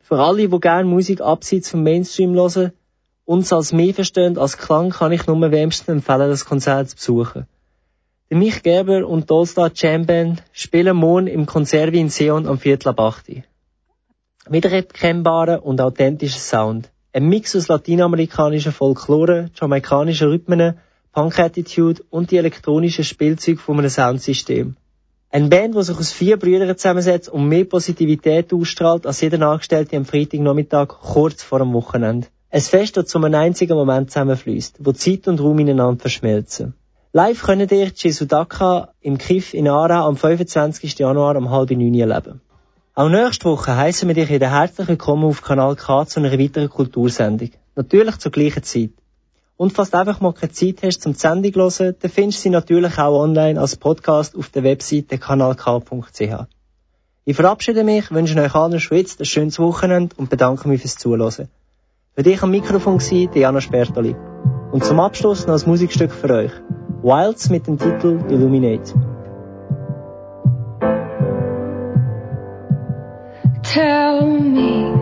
Für 0.03 0.19
alle, 0.19 0.47
die 0.47 0.59
gerne 0.59 0.87
Musik 0.87 1.21
abseits 1.21 1.71
vom 1.71 1.81
Mainstream 1.81 2.35
hören, 2.35 2.71
uns 3.25 3.53
als 3.53 3.73
mehr 3.73 3.93
verstehen 3.93 4.37
als 4.37 4.57
Klang, 4.57 4.89
kann 4.89 5.11
ich 5.11 5.27
nur 5.27 5.51
wärmstens 5.51 5.87
empfehlen, 5.87 6.29
das 6.29 6.45
Konzert 6.45 6.89
zu 6.89 6.95
besuchen. 6.95 7.47
Der 8.29 8.37
Mich 8.37 8.63
Gerber 8.63 9.07
und 9.07 9.29
die 9.29 9.33
Allstar 9.33 9.71
Jam 9.75 10.05
Band 10.05 10.43
spielen 10.51 10.97
morgen 10.97 11.27
im 11.27 11.45
Konservi 11.45 11.99
in 11.99 12.09
Seon 12.09 12.47
am 12.47 12.57
Viertel 12.57 12.89
ab 12.89 12.99
8 12.99 13.29
Uhr. 13.29 13.43
Wiedererkennbarer 14.49 15.63
und 15.63 15.79
authentischer 15.79 16.39
Sound. 16.39 16.89
Ein 17.13 17.29
Mix 17.29 17.55
aus 17.55 17.67
lateinamerikanischen 17.67 18.71
Folklore, 18.71 19.51
jamaikanischen 19.55 20.29
Rhythmen, 20.29 20.79
Punk-Attitude 21.11 22.03
und 22.09 22.31
die 22.31 22.37
elektronischen 22.37 23.03
Spielzeuge 23.03 23.59
von 23.59 23.77
einem 23.77 23.89
Soundsystem. 23.89 24.75
Eine 25.29 25.47
Band, 25.47 25.75
die 25.75 25.83
sich 25.83 25.97
aus 25.97 26.11
vier 26.11 26.37
Brüdern 26.37 26.75
zusammensetzt 26.75 27.29
und 27.29 27.47
mehr 27.47 27.65
Positivität 27.65 28.51
ausstrahlt 28.51 29.05
als 29.05 29.21
jeder 29.21 29.47
Angestellte 29.47 29.95
am 29.95 30.05
Freitagnachmittag 30.05 30.87
kurz 30.87 31.43
vor 31.43 31.59
dem 31.59 31.73
Wochenende. 31.73 32.27
Ein 32.53 32.61
Fest, 32.61 32.97
das 32.97 33.07
zu 33.07 33.17
einem 33.17 33.33
einzigen 33.33 33.75
Moment 33.75 34.11
zusammenfließt, 34.11 34.75
wo 34.81 34.91
Zeit 34.91 35.27
und 35.27 35.41
Raum 35.41 35.57
ineinander 35.57 35.99
verschmelzen. 35.99 36.75
Live 37.11 37.41
könnt 37.41 37.71
ihr 37.71 37.91
Chisudaka 37.91 38.89
im 39.01 39.17
Kiff 39.17 39.55
in 39.55 39.67
Ara 39.67 40.05
am 40.05 40.15
25. 40.15 40.99
Januar 40.99 41.35
um 41.35 41.49
halb 41.49 41.71
neun 41.71 41.95
erleben. 41.95 42.41
Auch 42.93 43.09
nächste 43.09 43.45
Woche 43.45 43.75
heißen 43.75 44.07
wir 44.07 44.13
dich 44.13 44.29
wieder 44.29 44.51
herzlich 44.51 44.87
willkommen 44.87 45.23
auf 45.23 45.41
Kanal 45.41 45.75
K 45.75 46.05
zu 46.05 46.19
einer 46.19 46.37
weiteren 46.37 46.69
Kultursendung. 46.69 47.49
Natürlich 47.75 48.17
zur 48.17 48.31
gleichen 48.31 48.61
Zeit. 48.61 48.91
Und 49.57 49.73
falls 49.73 49.89
du 49.89 49.97
einfach 49.97 50.21
mal 50.21 50.33
keine 50.33 50.51
Zeit 50.51 50.83
hast 50.83 51.01
zum 51.01 51.15
Sendung 51.15 51.55
hören, 51.55 51.95
dann 51.99 52.11
findest 52.11 52.37
du 52.37 52.41
sie 52.43 52.49
natürlich 52.51 52.99
auch 52.99 53.19
online 53.19 53.59
als 53.59 53.77
Podcast 53.77 54.35
auf 54.35 54.49
der 54.49 54.61
Webseite 54.61 55.17
kanalk.ch. 55.17 56.45
Ich 57.25 57.35
verabschiede 57.35 57.83
mich, 57.83 58.11
wünsche 58.11 58.39
euch 58.39 58.53
allen 58.53 58.79
schon 58.79 58.97
jetzt 58.97 59.21
ein 59.21 59.25
schönes 59.25 59.57
Wochenende 59.57 60.15
und 60.17 60.29
bedanke 60.29 60.69
mich 60.69 60.81
fürs 60.81 60.97
Zuhören. 60.97 61.49
Für 62.15 62.21
dich 62.21 62.43
am 62.43 62.51
Mikrofon 62.51 62.99
war 62.99 63.31
Diana 63.33 63.59
Spertoli. 63.59 64.15
Und 64.71 64.85
zum 64.85 64.99
Abschluss 64.99 65.47
noch 65.47 65.59
ein 65.59 65.67
Musikstück 65.67 66.11
für 66.11 66.29
euch. 66.29 66.51
Wilds 67.01 67.49
mit 67.49 67.65
dem 67.65 67.79
Titel 67.79 68.19
Illuminate. 68.29 68.93
Tell 73.63 74.27
me 74.27 74.93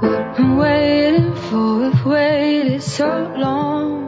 what 0.00 0.38
I'm 0.38 0.56
waiting 0.56 1.34
for. 1.34 1.82
I've 1.84 2.06
waited 2.06 2.82
so 2.82 3.04
long. 3.36 4.05